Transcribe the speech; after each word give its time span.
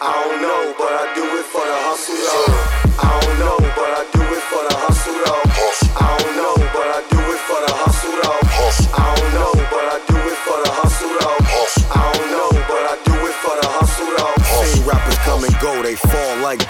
I 0.00 0.12
don't 0.24 0.42
know, 0.42 0.53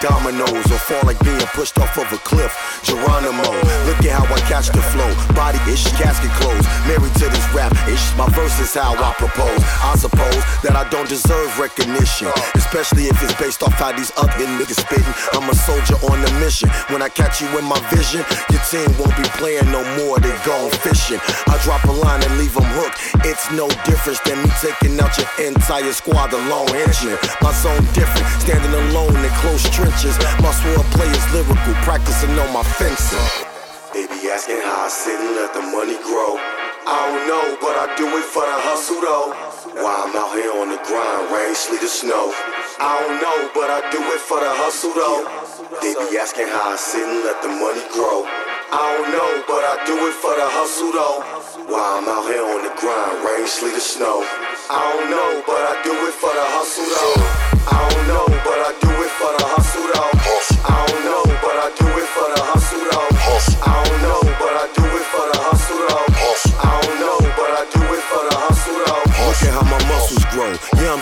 dominoes 0.05 0.69
or 0.69 0.77
fall 0.77 1.01
like 1.09 1.17
being 1.25 1.49
pushed 1.57 1.79
off 1.79 1.97
of 1.97 2.05
a 2.13 2.21
cliff. 2.21 2.53
Geronimo, 2.85 3.49
look 3.89 3.97
at 4.05 4.13
how 4.13 4.25
I 4.29 4.39
catch 4.45 4.69
the 4.69 4.81
flow. 4.93 5.09
Body 5.33 5.57
ish, 5.65 5.89
casket 5.97 6.29
closed. 6.37 6.67
Married 6.85 7.13
to 7.17 7.25
this 7.25 7.45
rap 7.57 7.73
ish. 7.89 8.05
My 8.13 8.29
verse 8.37 8.53
is 8.61 8.73
how 8.73 8.93
I 8.93 9.13
propose. 9.17 9.61
I 9.81 9.97
suppose 9.97 10.41
that 10.61 10.77
I 10.77 10.85
don't 10.93 11.09
deserve 11.09 11.49
recognition, 11.57 12.29
especially 12.53 13.09
if 13.09 13.17
it's 13.23 13.33
based 13.41 13.63
off 13.63 13.73
how 13.73 13.97
these 13.97 14.13
other 14.17 14.45
niggas 14.61 14.77
spitting. 14.77 15.15
I'm 15.33 15.49
a 15.49 15.55
soldier 15.55 15.97
on 16.05 16.21
a 16.21 16.31
mission. 16.37 16.69
When 16.93 17.01
I 17.01 17.09
catch 17.09 17.41
you 17.41 17.49
in 17.57 17.65
my 17.65 17.81
vision, 17.89 18.21
your 18.53 18.61
team 18.69 18.85
won't 19.01 19.17
be 19.17 19.25
playing 19.41 19.71
no 19.73 19.81
more. 19.97 20.21
They 20.21 20.35
gone 20.45 20.69
fishing. 20.85 21.19
I 21.49 21.57
drop 21.65 21.83
a 21.85 21.91
line 21.91 22.21
and 22.21 22.37
leave 22.37 22.53
them 22.53 22.69
hooked. 22.77 23.25
It's 23.25 23.49
no 23.49 23.65
difference 23.89 24.21
than 24.21 24.37
me 24.45 24.51
taking 24.61 24.99
out 25.01 25.17
your 25.17 25.29
entire 25.41 25.93
squad 25.93 26.29
alone. 26.33 26.69
Henchman, 26.69 27.17
my 27.41 27.49
zone 27.57 27.81
different. 27.97 28.25
Standing 28.45 28.73
alone 28.93 29.17
in 29.17 29.33
close 29.41 29.65
trenches. 29.73 29.94
My 29.95 30.51
sword 30.51 30.83
play 30.91 31.07
is 31.07 31.23
lyrical, 31.31 31.73
practicing 31.87 32.35
on 32.35 32.51
my 32.51 32.67
fencing. 32.75 33.15
They 33.95 34.03
be 34.11 34.27
asking 34.27 34.59
how 34.59 34.85
I 34.85 34.91
sit 34.91 35.15
and 35.15 35.39
let 35.39 35.55
the 35.55 35.63
money 35.71 35.95
grow. 36.03 36.35
I 36.83 36.99
don't 37.07 37.23
know, 37.31 37.55
but 37.63 37.79
I 37.79 37.95
do 37.95 38.03
it 38.19 38.27
for 38.27 38.43
the 38.43 38.59
hustle 38.59 38.99
though. 38.99 39.31
While 39.79 40.03
I'm 40.03 40.11
out 40.19 40.35
here 40.35 40.51
on 40.51 40.67
the 40.67 40.83
grind, 40.83 41.31
rain, 41.31 41.55
sleet, 41.55 41.79
or 41.79 41.87
snow. 41.87 42.35
I 42.75 42.91
don't 43.07 43.23
know, 43.23 43.39
but 43.55 43.71
I 43.71 43.87
do 43.87 44.03
it 44.11 44.19
for 44.19 44.35
the 44.35 44.51
hustle 44.51 44.91
though. 44.91 45.23
They 45.79 45.95
be 45.95 46.19
asking 46.19 46.51
how 46.51 46.75
I 46.75 46.77
sit 46.77 46.99
and 46.99 47.23
let 47.23 47.39
the 47.39 47.55
money 47.55 47.87
grow. 47.95 48.27
I 48.75 48.99
don't 48.99 49.15
know, 49.15 49.31
but 49.47 49.63
I 49.63 49.79
do 49.87 49.95
it 49.95 50.15
for 50.19 50.35
the 50.35 50.47
hustle 50.59 50.91
though. 50.91 51.23
While 51.71 52.03
I'm 52.03 52.07
out 52.11 52.27
here 52.27 52.43
on 52.43 52.67
the 52.67 52.73
grind, 52.83 53.23
rain, 53.23 53.47
sleet, 53.47 53.79
or 53.79 53.79
snow. 53.79 54.27
I 54.67 54.75
don't 54.91 55.07
know, 55.07 55.39
but 55.47 55.55
I 55.55 55.79
do 55.87 55.95
it 56.03 56.15
for 56.19 56.35
the 56.35 56.45
hustle 56.51 56.83
though. 56.83 57.44
I 57.67 57.89
don't 57.89 58.07
know, 58.07 58.27
but 58.45 58.59
I 58.61 58.71
do 58.81 58.91
it 58.91 59.11
for 59.17 59.31
the 59.39 59.45
hustle 59.49 59.87
though. 59.89 60.11
I 60.69 60.85
don't 60.87 61.05
know, 61.05 61.23
but 61.41 61.57
I 61.64 61.64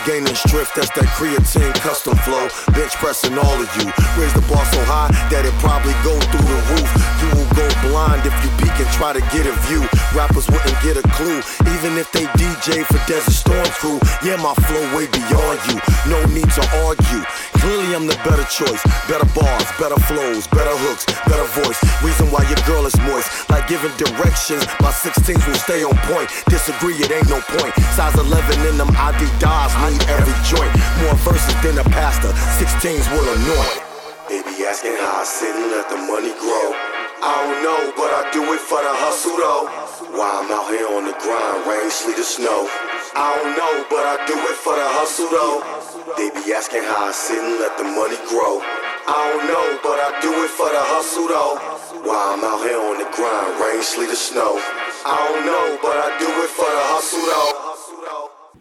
gaining 0.06 0.36
strength. 0.36 0.73
That's 0.76 0.92
that 0.96 1.08
creatine 1.16 1.73
custom 1.80 2.16
flow. 2.23 2.48
Bench 2.73 2.94
pressing 3.00 3.38
all 3.38 3.58
of 3.59 3.70
you. 3.80 3.88
Raise 4.20 4.34
the 4.34 4.44
bar 4.52 4.64
so 4.72 4.81
high 4.86 5.12
that 5.31 5.44
it 5.47 5.56
probably 5.64 5.96
go 6.03 6.16
through 6.31 6.47
the 6.47 6.59
roof. 6.75 6.90
You 7.24 7.30
will 7.36 7.52
go 7.56 7.66
blind 7.88 8.24
if 8.28 8.36
you 8.44 8.50
peek 8.59 8.75
and 8.80 8.90
try 8.96 9.14
to 9.14 9.24
get 9.31 9.47
a 9.47 9.56
view. 9.68 9.84
Rappers 10.16 10.47
wouldn't 10.47 10.78
get 10.84 11.00
a 11.00 11.06
clue, 11.16 11.40
even 11.74 11.97
if 11.97 12.12
they 12.12 12.25
DJ 12.40 12.84
for 12.86 13.00
Desert 13.08 13.34
Storm 13.34 13.68
crew. 13.80 14.00
Yeah, 14.24 14.38
my 14.38 14.53
flow 14.68 14.84
way 14.96 15.08
beyond 15.08 15.59
you. 15.72 15.78
No 16.09 16.20
need 16.31 16.50
to 16.59 16.64
argue. 16.84 17.24
Clearly, 17.63 17.96
I'm 17.96 18.12
the 18.12 18.19
better 18.28 18.44
choice. 18.51 18.84
Better 19.07 19.24
bars, 19.31 19.63
better 19.79 19.96
flows, 20.12 20.51
better 20.51 20.75
hooks, 20.84 21.07
better 21.24 21.47
voice. 21.63 21.79
Reason 22.03 22.28
why 22.28 22.44
your 22.51 22.59
girl 22.68 22.84
is 22.84 22.91
moist. 23.07 23.31
Like 23.47 23.72
giving 23.72 23.96
directions, 23.96 24.68
my 24.84 24.91
16s 24.91 25.40
will 25.47 25.56
stay 25.56 25.79
on 25.79 25.96
point. 26.12 26.28
Disagree, 26.52 27.00
it 27.00 27.07
ain't 27.07 27.31
no 27.31 27.40
point. 27.56 27.72
Size 27.96 28.19
11 28.19 28.68
in 28.68 28.75
them 28.75 28.91
Adidas, 29.00 29.72
need 29.88 30.03
every 30.12 30.35
joint. 30.44 30.75
More 31.07 31.16
verses 31.23 31.56
than 31.63 31.79
a 31.79 31.88
pastor, 31.88 32.35
16s 32.59 33.07
will 33.16 33.31
anoint. 33.31 33.79
They 34.28 34.44
be 34.44 34.68
asking 34.68 35.00
how 35.00 35.19
I 35.19 35.23
sit 35.23 35.56
and 35.56 35.72
let 35.72 35.88
the 35.88 36.03
money 36.03 36.35
grow. 36.44 36.68
I 37.23 37.47
don't 37.47 37.63
know, 37.63 37.96
but 37.96 38.12
I 38.12 38.28
do 38.35 38.44
it 38.52 38.59
for 38.59 38.84
the 38.84 38.91
hustle 38.91 39.40
though. 39.40 39.72
While 40.12 40.44
I'm 40.44 40.52
out 40.52 40.68
here 40.68 40.91
on 40.91 41.07
the 41.07 41.16
grind, 41.16 41.63
rain, 41.63 41.88
sleet, 41.88 42.19
or 42.19 42.28
snow. 42.28 42.68
I 43.16 43.29
don't 43.38 43.53
know, 43.53 43.85
but 43.94 44.01
I 44.01 44.25
do 44.25 44.34
it 44.34 44.57
for 44.57 44.74
the 44.74 44.90
hustle 44.97 45.29
though. 45.29 45.62
They 46.18 46.34
be 46.34 46.50
asking 46.50 46.81
how 46.81 47.06
I 47.07 47.12
sit 47.13 47.38
and 47.38 47.62
let 47.62 47.78
the 47.78 47.85
money 47.85 48.18
grow. 48.25 48.57
I 49.06 49.29
don't 49.29 49.46
know, 49.46 49.68
but 49.85 50.01
I 50.01 50.18
do 50.18 50.34
it 50.41 50.50
for 50.50 50.66
the 50.66 50.81
hustle 50.81 51.29
though. 51.29 51.62
While 52.02 52.34
I'm 52.34 52.41
out 52.41 52.66
here 52.66 52.81
on 52.81 52.97
the 52.97 53.06
grind, 53.13 53.53
rain, 53.62 53.84
sleet, 53.85 54.09
or 54.09 54.18
snow. 54.18 54.57
I 55.06 55.13
don't 55.29 55.46
know, 55.46 55.78
but 55.85 55.94
I 55.94 56.09
do 56.18 56.25
it 56.25 56.50
for 56.57 56.66
the 56.66 56.84
hustle 56.90 57.22
though. 57.22 57.53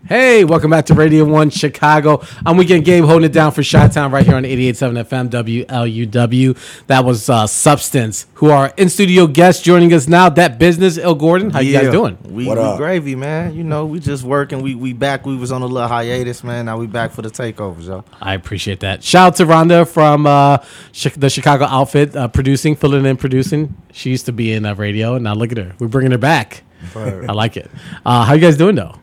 Hey, 0.08 0.44
welcome 0.44 0.68
back 0.68 0.86
to 0.86 0.94
Radio 0.94 1.24
1 1.24 1.50
Chicago. 1.50 2.22
I'm 2.44 2.56
Weekend 2.56 2.84
Gabe 2.84 3.04
holding 3.04 3.30
it 3.30 3.32
down 3.32 3.52
for 3.52 3.62
Shot 3.62 3.92
Town 3.92 4.10
right 4.10 4.26
here 4.26 4.34
on 4.34 4.42
88.7 4.42 5.04
FM 5.04 5.64
WLUW. 5.66 6.86
That 6.88 7.04
was 7.04 7.30
uh, 7.30 7.46
Substance, 7.46 8.26
who 8.34 8.50
are 8.50 8.74
in 8.76 8.88
studio 8.88 9.28
guests 9.28 9.62
joining 9.62 9.92
us 9.94 10.08
now. 10.08 10.28
That 10.28 10.58
business, 10.58 10.98
Ill 10.98 11.14
Gordon. 11.14 11.50
How 11.50 11.60
you 11.60 11.72
guys 11.72 11.90
doing? 11.92 12.18
We, 12.24 12.46
What 12.46 12.58
we 12.58 12.64
up? 12.64 12.78
gravy, 12.78 13.14
man. 13.14 13.54
You 13.54 13.62
know, 13.62 13.86
we 13.86 14.00
just 14.00 14.24
working. 14.24 14.60
We 14.60 14.74
we 14.74 14.92
back. 14.92 15.24
We 15.24 15.36
was 15.36 15.52
on 15.52 15.62
a 15.62 15.66
little 15.66 15.88
hiatus, 15.88 16.42
man. 16.42 16.66
Now 16.66 16.78
we 16.78 16.88
back 16.88 17.12
for 17.12 17.22
the 17.22 17.30
takeovers, 17.30 17.86
yo. 17.86 18.04
I 18.20 18.34
appreciate 18.34 18.80
that. 18.80 19.04
Shout 19.04 19.28
out 19.28 19.36
to 19.36 19.44
Rhonda 19.44 19.86
from 19.88 20.26
uh, 20.26 20.58
Chi- 21.00 21.10
the 21.16 21.30
Chicago 21.30 21.64
outfit, 21.66 22.16
uh, 22.16 22.26
producing, 22.26 22.74
filling 22.74 23.06
in, 23.06 23.16
producing. 23.16 23.76
She 23.92 24.10
used 24.10 24.26
to 24.26 24.32
be 24.32 24.52
in 24.52 24.66
uh, 24.66 24.74
radio, 24.74 25.14
and 25.14 25.22
now 25.24 25.34
look 25.34 25.52
at 25.52 25.58
her. 25.58 25.74
We're 25.78 25.86
bringing 25.88 26.10
her 26.10 26.18
back. 26.18 26.64
I 26.96 27.32
like 27.32 27.56
it. 27.56 27.70
Uh, 28.04 28.24
how 28.24 28.34
you 28.34 28.40
guys 28.40 28.56
doing, 28.56 28.74
though? 28.74 28.96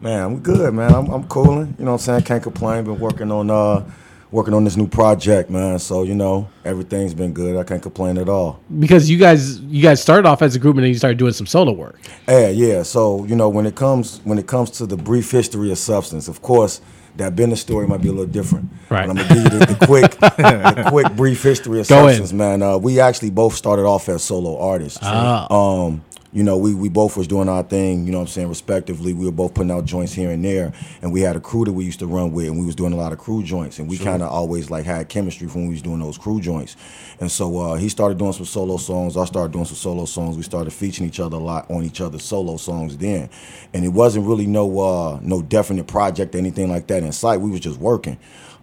Man, 0.00 0.22
I'm 0.22 0.38
good, 0.40 0.74
man. 0.74 0.94
I'm, 0.94 1.10
I'm 1.10 1.24
cooling. 1.28 1.74
You 1.78 1.84
know 1.84 1.92
what 1.92 2.00
I'm 2.02 2.04
saying? 2.04 2.22
Can't 2.22 2.42
complain. 2.42 2.84
Been 2.84 2.98
working 2.98 3.30
on 3.30 3.50
uh 3.50 3.84
working 4.30 4.54
on 4.54 4.64
this 4.64 4.76
new 4.76 4.86
project, 4.86 5.50
man. 5.50 5.78
So, 5.78 6.02
you 6.02 6.14
know, 6.14 6.48
everything's 6.64 7.14
been 7.14 7.32
good. 7.32 7.56
I 7.56 7.62
can't 7.64 7.82
complain 7.82 8.18
at 8.18 8.28
all. 8.28 8.60
Because 8.78 9.08
you 9.08 9.16
guys, 9.18 9.60
you 9.60 9.82
guys 9.82 10.02
started 10.02 10.26
off 10.28 10.42
as 10.42 10.54
a 10.54 10.58
group, 10.58 10.76
and 10.76 10.84
then 10.84 10.90
you 10.90 10.98
started 10.98 11.16
doing 11.18 11.32
some 11.32 11.46
solo 11.46 11.72
work. 11.72 11.98
Yeah, 12.28 12.48
yeah. 12.48 12.82
So, 12.82 13.24
you 13.24 13.36
know, 13.36 13.48
when 13.48 13.66
it 13.66 13.74
comes 13.76 14.20
when 14.24 14.38
it 14.38 14.46
comes 14.46 14.70
to 14.72 14.86
the 14.86 14.96
brief 14.96 15.30
history 15.30 15.70
of 15.72 15.78
substance, 15.78 16.28
of 16.28 16.42
course, 16.42 16.80
that 17.16 17.34
business 17.34 17.60
story 17.62 17.86
might 17.86 18.02
be 18.02 18.08
a 18.08 18.12
little 18.12 18.26
different. 18.26 18.70
Right. 18.90 19.06
But 19.06 19.10
I'm 19.10 19.16
gonna 19.16 19.28
give 19.28 19.52
you 19.52 19.58
the, 19.58 19.66
the 19.66 19.86
quick 19.86 20.10
the 20.20 20.84
quick 20.90 21.16
brief 21.16 21.42
history 21.42 21.80
of 21.80 21.88
Go 21.88 22.08
in. 22.08 22.16
substance, 22.16 22.32
man. 22.32 22.62
Uh, 22.62 22.76
we 22.76 23.00
actually 23.00 23.30
both 23.30 23.54
started 23.54 23.84
off 23.86 24.08
as 24.08 24.22
solo 24.22 24.58
artists. 24.58 24.98
Ah. 25.02 25.46
Um, 25.50 26.04
you 26.36 26.42
know, 26.42 26.58
we, 26.58 26.74
we 26.74 26.90
both 26.90 27.16
was 27.16 27.26
doing 27.26 27.48
our 27.48 27.62
thing, 27.62 28.04
you 28.04 28.12
know 28.12 28.18
what 28.18 28.24
I'm 28.24 28.28
saying, 28.28 28.50
respectively. 28.50 29.14
We 29.14 29.24
were 29.24 29.32
both 29.32 29.54
putting 29.54 29.70
out 29.70 29.86
joints 29.86 30.12
here 30.12 30.30
and 30.30 30.44
there. 30.44 30.70
And 31.00 31.10
we 31.10 31.22
had 31.22 31.34
a 31.34 31.40
crew 31.40 31.64
that 31.64 31.72
we 31.72 31.86
used 31.86 32.00
to 32.00 32.06
run 32.06 32.30
with 32.30 32.48
and 32.48 32.58
we 32.58 32.66
was 32.66 32.74
doing 32.74 32.92
a 32.92 32.96
lot 32.96 33.14
of 33.14 33.18
crew 33.18 33.42
joints. 33.42 33.78
And 33.78 33.88
we 33.88 33.96
kinda 33.96 34.28
always 34.28 34.70
like 34.70 34.84
had 34.84 35.08
chemistry 35.08 35.48
from 35.48 35.62
when 35.62 35.68
we 35.68 35.74
was 35.76 35.82
doing 35.82 35.98
those 35.98 36.18
crew 36.18 36.38
joints. 36.38 36.76
And 37.20 37.30
so 37.32 37.58
uh, 37.58 37.76
he 37.76 37.88
started 37.88 38.18
doing 38.18 38.34
some 38.34 38.44
solo 38.44 38.76
songs, 38.76 39.16
I 39.16 39.24
started 39.24 39.54
doing 39.54 39.64
some 39.64 39.76
solo 39.76 40.04
songs. 40.04 40.36
We 40.36 40.42
started 40.42 40.72
featuring 40.72 41.08
each 41.08 41.20
other 41.20 41.38
a 41.38 41.40
lot 41.40 41.70
on 41.70 41.82
each 41.84 42.02
other's 42.02 42.24
solo 42.24 42.58
songs 42.58 42.98
then. 42.98 43.30
And 43.72 43.82
it 43.82 43.88
wasn't 43.88 44.26
really 44.26 44.46
no 44.46 44.78
uh, 44.78 45.18
no 45.22 45.40
definite 45.40 45.86
project 45.86 46.34
or 46.34 46.38
anything 46.38 46.68
like 46.68 46.86
that 46.88 47.02
in 47.02 47.12
sight. 47.12 47.40
We 47.40 47.50
was 47.50 47.60
just 47.60 47.80
working. 47.80 48.18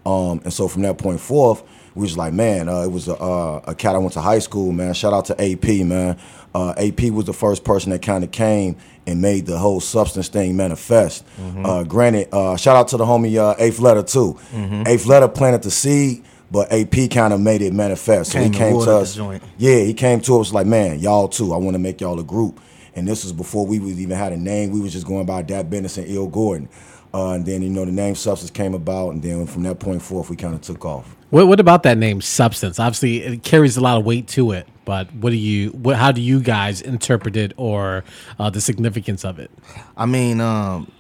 Um, 0.06 0.42
and 0.44 0.54
so 0.54 0.68
from 0.68 0.84
that 0.84 1.00
point 1.00 1.20
forth, 1.20 1.64
we 1.96 2.02
was 2.02 2.18
like, 2.18 2.34
man, 2.34 2.68
uh, 2.70 2.82
it 2.82 2.92
was 2.92 3.08
a, 3.08 3.16
uh, 3.16 3.62
a 3.68 3.76
cat 3.76 3.96
I 3.96 4.00
went 4.00 4.14
to 4.14 4.22
high 4.22 4.40
school, 4.40 4.72
man. 4.72 4.94
Shout 4.94 5.14
out 5.14 5.26
to 5.26 5.40
AP, 5.42 5.86
man. 5.86 6.18
Uh, 6.56 6.74
AP 6.78 7.04
was 7.12 7.26
the 7.26 7.34
first 7.34 7.64
person 7.64 7.92
that 7.92 8.02
kind 8.02 8.24
of 8.24 8.32
came 8.32 8.76
and 9.06 9.22
made 9.22 9.46
the 9.46 9.58
whole 9.58 9.80
substance 9.80 10.28
thing 10.28 10.56
manifest. 10.56 11.24
Uh, 11.64 11.84
granted, 11.84 12.30
uh, 12.32 12.56
shout 12.58 12.76
out 12.76 12.88
to 12.90 12.98
the 12.98 13.06
homie 13.06 13.38
uh, 13.38 13.56
Eighth 13.60 13.80
Letter 13.80 14.04
too. 14.04 14.40
Eighth 14.88 15.06
Letter 15.06 15.28
planted 15.28 15.64
the 15.64 15.72
seed, 15.72 16.24
but 16.52 16.72
AP 16.72 17.10
kind 17.12 17.34
of 17.34 17.42
made 17.42 17.62
it 17.62 17.74
manifest. 17.74 18.32
So 18.32 18.40
Came 18.40 18.54
he 18.54 18.58
came 18.58 18.74
to 18.86 18.92
us. 18.92 19.18
Yeah, 19.58 19.80
he 19.80 19.94
came 19.94 20.22
to 20.22 20.40
us 20.40 20.54
like, 20.54 20.68
man, 20.68 21.00
y'all 21.00 21.28
too. 21.28 21.54
I 21.54 21.58
want 21.58 21.74
to 21.76 21.80
make 21.80 22.02
y'all 22.02 22.20
a 22.20 22.24
group. 22.24 22.60
And 22.96 23.08
this 23.08 23.24
was 23.24 23.34
before 23.34 23.66
we 23.66 23.80
was 23.80 24.00
even 24.00 24.16
had 24.18 24.34
a 24.34 24.38
name. 24.38 24.70
We 24.72 24.80
was 24.80 24.94
just 24.94 25.08
going 25.08 25.26
by 25.26 25.42
Dat 25.42 25.70
Business 25.70 25.98
and 25.98 26.08
Ill 26.08 26.28
Gordon. 26.28 26.70
Uh, 27.14 27.32
and 27.34 27.46
then 27.46 27.62
you 27.62 27.70
know 27.70 27.86
the 27.86 27.92
name 27.92 28.16
Substance 28.16 28.52
came 28.52 28.74
about, 28.74 29.10
and 29.10 29.22
then 29.22 29.46
from 29.46 29.64
that 29.64 29.80
point 29.80 30.02
forth, 30.02 30.30
we 30.30 30.36
kind 30.36 30.56
of 30.56 30.62
took 30.62 30.84
off. 30.86 31.16
What, 31.34 31.48
what 31.48 31.60
about 31.60 31.82
that 31.82 31.98
name, 31.98 32.22
substance? 32.22 32.80
Obviously, 32.80 33.24
it 33.24 33.42
carries 33.42 33.76
a 33.76 33.82
lot 33.82 33.98
of 33.98 34.06
weight 34.06 34.28
to 34.28 34.52
it. 34.52 34.68
But 34.86 35.12
what 35.16 35.32
do 35.32 35.36
you? 35.36 35.70
What, 35.72 35.96
how 35.96 36.12
do 36.12 36.22
you 36.22 36.40
guys 36.40 36.80
interpret 36.80 37.36
it, 37.36 37.54
or 37.58 38.04
uh, 38.38 38.52
the 38.52 38.62
significance 38.62 39.26
of 39.26 39.40
it? 39.40 39.50
I 39.98 40.06
mean, 40.06 40.40
um, 40.40 40.92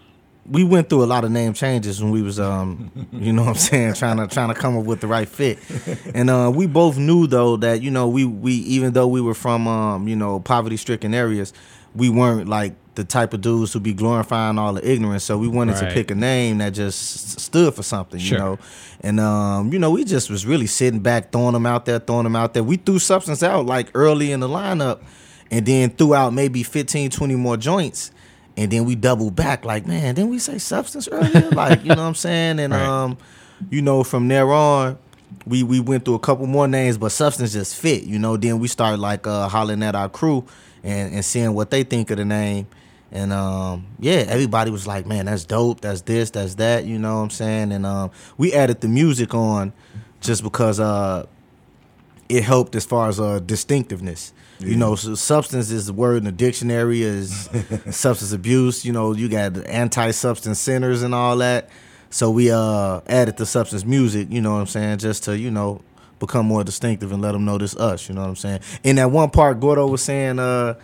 we 0.49 0.63
went 0.63 0.89
through 0.89 1.03
a 1.03 1.05
lot 1.05 1.23
of 1.23 1.29
name 1.29 1.53
changes 1.53 2.01
when 2.01 2.11
we 2.11 2.23
was, 2.23 2.39
um, 2.39 3.07
you 3.11 3.31
know, 3.31 3.43
what 3.43 3.49
I'm 3.49 3.55
saying, 3.57 3.93
trying 3.93 4.17
to 4.17 4.25
trying 4.25 4.51
to 4.51 4.59
come 4.59 4.75
up 4.75 4.85
with 4.85 5.01
the 5.01 5.07
right 5.07 5.29
fit. 5.29 5.59
And 6.15 6.31
uh, 6.31 6.51
we 6.51 6.65
both 6.65 6.97
knew 6.97 7.27
though 7.27 7.55
that 7.57 7.83
you 7.83 7.91
know 7.91 8.07
we 8.07 8.25
we 8.25 8.53
even 8.53 8.93
though 8.93 9.07
we 9.07 9.21
were 9.21 9.35
from 9.35 9.67
um, 9.67 10.07
you 10.07 10.15
know 10.15 10.39
poverty 10.39 10.77
stricken 10.77 11.13
areas, 11.13 11.53
we 11.93 12.09
weren't 12.09 12.49
like 12.49 12.73
the 12.95 13.03
type 13.03 13.33
of 13.33 13.41
dudes 13.41 13.73
who 13.73 13.79
be 13.79 13.93
glorifying 13.93 14.57
all 14.59 14.73
the 14.73 14.87
ignorance. 14.89 15.23
So 15.23 15.37
we 15.37 15.47
wanted 15.47 15.73
Right. 15.77 15.89
to 15.89 15.93
pick 15.93 16.11
a 16.11 16.15
name 16.15 16.59
that 16.59 16.73
just 16.73 17.39
stood 17.39 17.73
for 17.73 17.81
something, 17.83 18.19
Sure. 18.19 18.37
you 18.37 18.43
know. 18.43 18.59
And 19.01 19.19
um, 19.19 19.73
you 19.73 19.79
know, 19.79 19.89
we 19.91 20.03
just 20.03 20.29
was 20.29 20.45
really 20.45 20.67
sitting 20.67 20.99
back, 20.99 21.31
throwing 21.31 21.53
them 21.53 21.65
out 21.65 21.85
there, 21.85 21.99
throwing 21.99 22.23
them 22.23 22.35
out 22.35 22.53
there. 22.53 22.63
We 22.63 22.77
threw 22.77 22.99
substance 22.99 23.41
out 23.43 23.65
like 23.65 23.87
early 23.95 24.31
in 24.31 24.39
the 24.41 24.47
lineup, 24.47 24.99
and 25.51 25.65
then 25.65 25.89
threw 25.91 26.13
out 26.13 26.33
maybe 26.33 26.63
15, 26.63 27.09
20 27.09 27.35
more 27.35 27.57
joints. 27.57 28.11
And 28.55 28.71
then 28.71 28.85
we 28.85 28.93
doubled 28.93 29.35
back, 29.35 29.65
like, 29.65 29.87
man, 29.87 30.13
didn't 30.13 30.29
we 30.29 30.37
say 30.37 30.59
substance 30.59 31.09
earlier? 31.11 31.49
like, 31.53 31.81
you 31.83 31.89
know 31.89 32.01
what 32.03 32.07
I'm 32.09 32.15
saying? 32.15 32.59
And 32.59 32.71
Right. 32.73 32.85
um, 32.85 33.17
you 33.71 33.81
know, 33.81 34.03
from 34.03 34.27
there 34.27 34.51
on, 34.51 34.97
we 35.47 35.63
we 35.63 35.79
went 35.79 36.05
through 36.05 36.13
a 36.15 36.19
couple 36.19 36.45
more 36.45 36.67
names, 36.67 36.97
but 36.99 37.09
substance 37.11 37.53
just 37.53 37.75
fit, 37.75 38.03
you 38.03 38.19
know. 38.19 38.37
Then 38.37 38.59
we 38.59 38.67
started 38.67 38.99
like 38.99 39.25
uh 39.25 39.47
hollering 39.49 39.81
at 39.81 39.95
our 39.95 40.07
crew 40.07 40.43
and, 40.83 41.15
and 41.15 41.25
seeing 41.25 41.53
what 41.55 41.71
they 41.71 41.83
think 41.83 42.11
of 42.11 42.17
the 42.17 42.25
name. 42.25 42.67
And 43.13 43.31
um, 43.31 43.85
yeah, 43.99 44.25
everybody 44.27 44.71
was 44.71 44.87
like, 44.87 45.05
Man, 45.05 45.27
that's 45.27 45.45
dope, 45.45 45.81
that's 45.81 46.01
this, 46.01 46.31
that's 46.31 46.55
that, 46.55 46.85
you 46.85 46.97
know 46.97 47.17
what 47.17 47.21
I'm 47.21 47.29
saying? 47.29 47.71
And 47.71 47.85
um 47.85 48.11
we 48.37 48.53
added 48.53 48.81
the 48.81 48.87
music 48.87 49.35
on 49.35 49.71
just 50.19 50.41
because 50.43 50.79
uh 50.79 51.27
it 52.27 52.43
helped 52.43 52.75
as 52.75 52.85
far 52.85 53.07
as 53.09 53.19
uh 53.19 53.39
distinctiveness. 53.39 54.33
You 54.59 54.77
know, 54.77 54.95
so 54.95 55.13
substance 55.15 55.71
is 55.71 55.87
the 55.87 55.93
word 55.93 56.17
in 56.17 56.23
the 56.23 56.31
dictionary 56.31 57.01
is 57.01 57.49
substance 57.91 58.31
abuse. 58.31 58.85
You 58.85 58.93
know, 58.93 59.11
you 59.13 59.27
got 59.27 59.57
anti-substance 59.67 60.57
centers 60.57 61.01
and 61.03 61.13
all 61.13 61.35
that. 61.37 61.69
So 62.09 62.31
we 62.31 62.49
uh 62.49 63.01
added 63.07 63.37
the 63.37 63.45
substance 63.45 63.85
music. 63.85 64.29
You 64.31 64.41
know 64.41 64.53
what 64.53 64.59
I'm 64.61 64.67
saying, 64.67 64.99
just 64.99 65.23
to 65.25 65.37
you 65.37 65.51
know 65.51 65.81
become 66.17 66.45
more 66.47 66.63
distinctive 66.63 67.11
and 67.11 67.21
let 67.21 67.33
them 67.33 67.45
know 67.45 67.59
this 67.59 67.75
us. 67.75 68.09
You 68.09 68.15
know 68.15 68.21
what 68.21 68.29
I'm 68.29 68.35
saying. 68.37 68.61
In 68.83 68.95
that 68.95 69.11
one 69.11 69.29
part, 69.29 69.59
Gordo 69.59 69.85
was 69.85 70.01
saying 70.01 70.39
uh. 70.39 70.75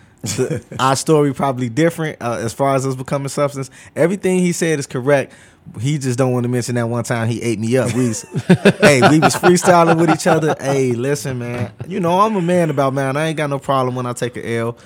Our 0.80 0.96
story 0.96 1.34
probably 1.34 1.70
different 1.70 2.18
uh, 2.22 2.38
as 2.42 2.54
far 2.54 2.76
as 2.76 2.86
us 2.86 2.96
becoming 2.96 3.30
substance. 3.30 3.70
Everything 3.96 4.40
he 4.40 4.52
said 4.52 4.80
is 4.80 4.88
correct. 4.88 5.34
He 5.80 5.98
just 5.98 6.18
don't 6.18 6.34
want 6.34 6.44
to 6.46 6.50
mention 6.50 6.76
that 6.76 6.88
one 6.90 7.04
time 7.04 7.28
he 7.28 7.42
ate 7.42 7.60
me 7.60 7.78
up. 7.78 7.94
We 7.94 8.10
was, 8.10 8.22
hey, 8.82 9.08
we 9.10 9.20
was 9.20 9.36
freestyling 9.36 10.00
with 10.00 10.10
each 10.10 10.26
other. 10.26 10.56
Hey, 10.60 10.94
listen, 10.94 11.40
man. 11.40 11.72
You 11.88 12.00
know 12.00 12.20
I'm 12.22 12.36
a 12.36 12.42
man 12.42 12.70
about 12.70 12.94
man. 12.94 13.16
I 13.16 13.28
ain't 13.28 13.38
got 13.38 13.50
no 13.50 13.60
problem 13.60 13.96
when 13.96 14.06
I 14.06 14.14
take 14.14 14.36
a 14.36 14.58
L. 14.58 14.78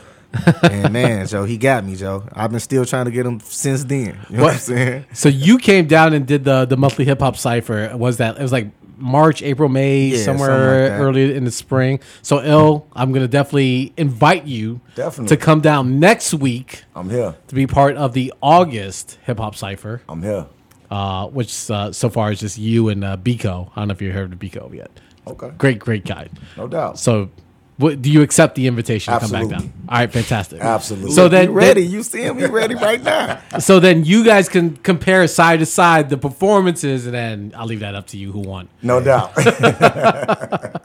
And 0.64 0.92
man, 0.92 1.28
Joe, 1.28 1.46
he 1.46 1.58
got 1.58 1.86
me, 1.86 1.96
Joe. 1.96 2.28
I've 2.34 2.52
been 2.52 2.60
still 2.60 2.86
trying 2.86 3.06
to 3.06 3.12
get 3.12 3.26
him 3.26 3.40
since 3.40 3.84
then. 3.84 4.20
You 4.30 4.38
know 4.38 4.44
what, 4.44 4.54
I'm 4.54 4.60
saying? 4.60 5.06
So 5.14 5.30
you 5.30 5.58
came 5.58 5.88
down 5.88 6.14
and 6.14 6.26
did 6.26 6.44
the 6.44 6.66
the 6.66 6.76
monthly 6.76 7.06
hip 7.06 7.20
hop 7.20 7.38
cipher. 7.38 7.96
Was 7.96 8.18
that 8.18 8.38
it 8.38 8.42
was 8.42 8.52
like 8.52 8.72
March, 9.04 9.44
April, 9.44 9.70
May, 9.70 10.06
Yeah, 10.08 10.24
somewhere 10.24 10.90
like 10.90 11.00
early 11.00 11.36
in 11.36 11.44
the 11.44 11.52
spring. 11.52 12.00
So 12.22 12.42
ill, 12.44 12.88
I'm 12.94 13.12
gonna 13.12 13.28
definitely 13.28 13.94
invite 13.98 14.46
you 14.46 14.80
Definitely. 14.96 15.36
to 15.36 15.38
come 15.44 15.62
down 15.62 16.00
next 16.00 16.34
week 16.34 16.84
I'm 16.96 17.10
here. 17.10 17.36
to 17.48 17.56
be 17.56 17.68
part 17.68 17.98
of 17.98 18.14
the 18.14 18.34
August 18.42 19.20
hip 19.24 19.38
hop 19.40 19.56
cipher. 19.56 20.02
I'm 20.10 20.24
here. 20.24 20.48
Uh, 20.90 21.28
which 21.28 21.70
uh, 21.72 21.92
so 21.92 22.10
far 22.10 22.32
is 22.32 22.40
just 22.40 22.58
you 22.58 22.90
and 22.90 23.04
uh, 23.04 23.18
Biko. 23.18 23.70
I 23.76 23.82
don't 23.82 23.88
know 23.90 23.94
if 23.94 24.02
you 24.02 24.12
heard 24.12 24.32
of 24.32 24.40
Biko 24.40 24.74
yet. 24.74 24.92
Okay. 25.28 25.50
Great, 25.58 25.80
great 25.80 26.06
guy. 26.06 26.30
No 26.58 26.68
doubt. 26.68 27.00
So, 27.00 27.30
what, 27.78 28.02
do 28.02 28.12
you 28.12 28.22
accept 28.22 28.56
the 28.56 28.68
invitation 28.68 29.14
to 29.14 29.20
come 29.20 29.32
back 29.32 29.48
down? 29.48 29.74
All 29.90 29.98
right, 29.98 30.12
fantastic. 30.12 30.62
Absolutely. 30.62 31.12
So 31.12 31.28
then, 31.28 31.50
He 31.50 31.54
ready. 31.54 31.82
You 31.86 32.04
see 32.04 32.22
him? 32.22 32.38
He 32.38 32.46
ready 32.46 32.76
right 32.76 33.02
now. 33.02 33.42
so 33.60 33.80
then 33.80 34.06
you 34.06 34.24
guys 34.24 34.48
can 34.48 34.78
compare 34.78 35.28
side 35.28 35.60
to 35.60 35.66
side 35.66 36.10
the 36.10 36.18
performances, 36.18 37.06
and 37.06 37.14
then 37.16 37.54
I'll 37.56 37.66
leave 37.66 37.80
that 37.80 37.96
up 37.96 38.08
to 38.08 38.18
you 38.18 38.32
who 38.32 38.40
won. 38.40 38.70
No 38.82 39.02
doubt. 39.02 39.34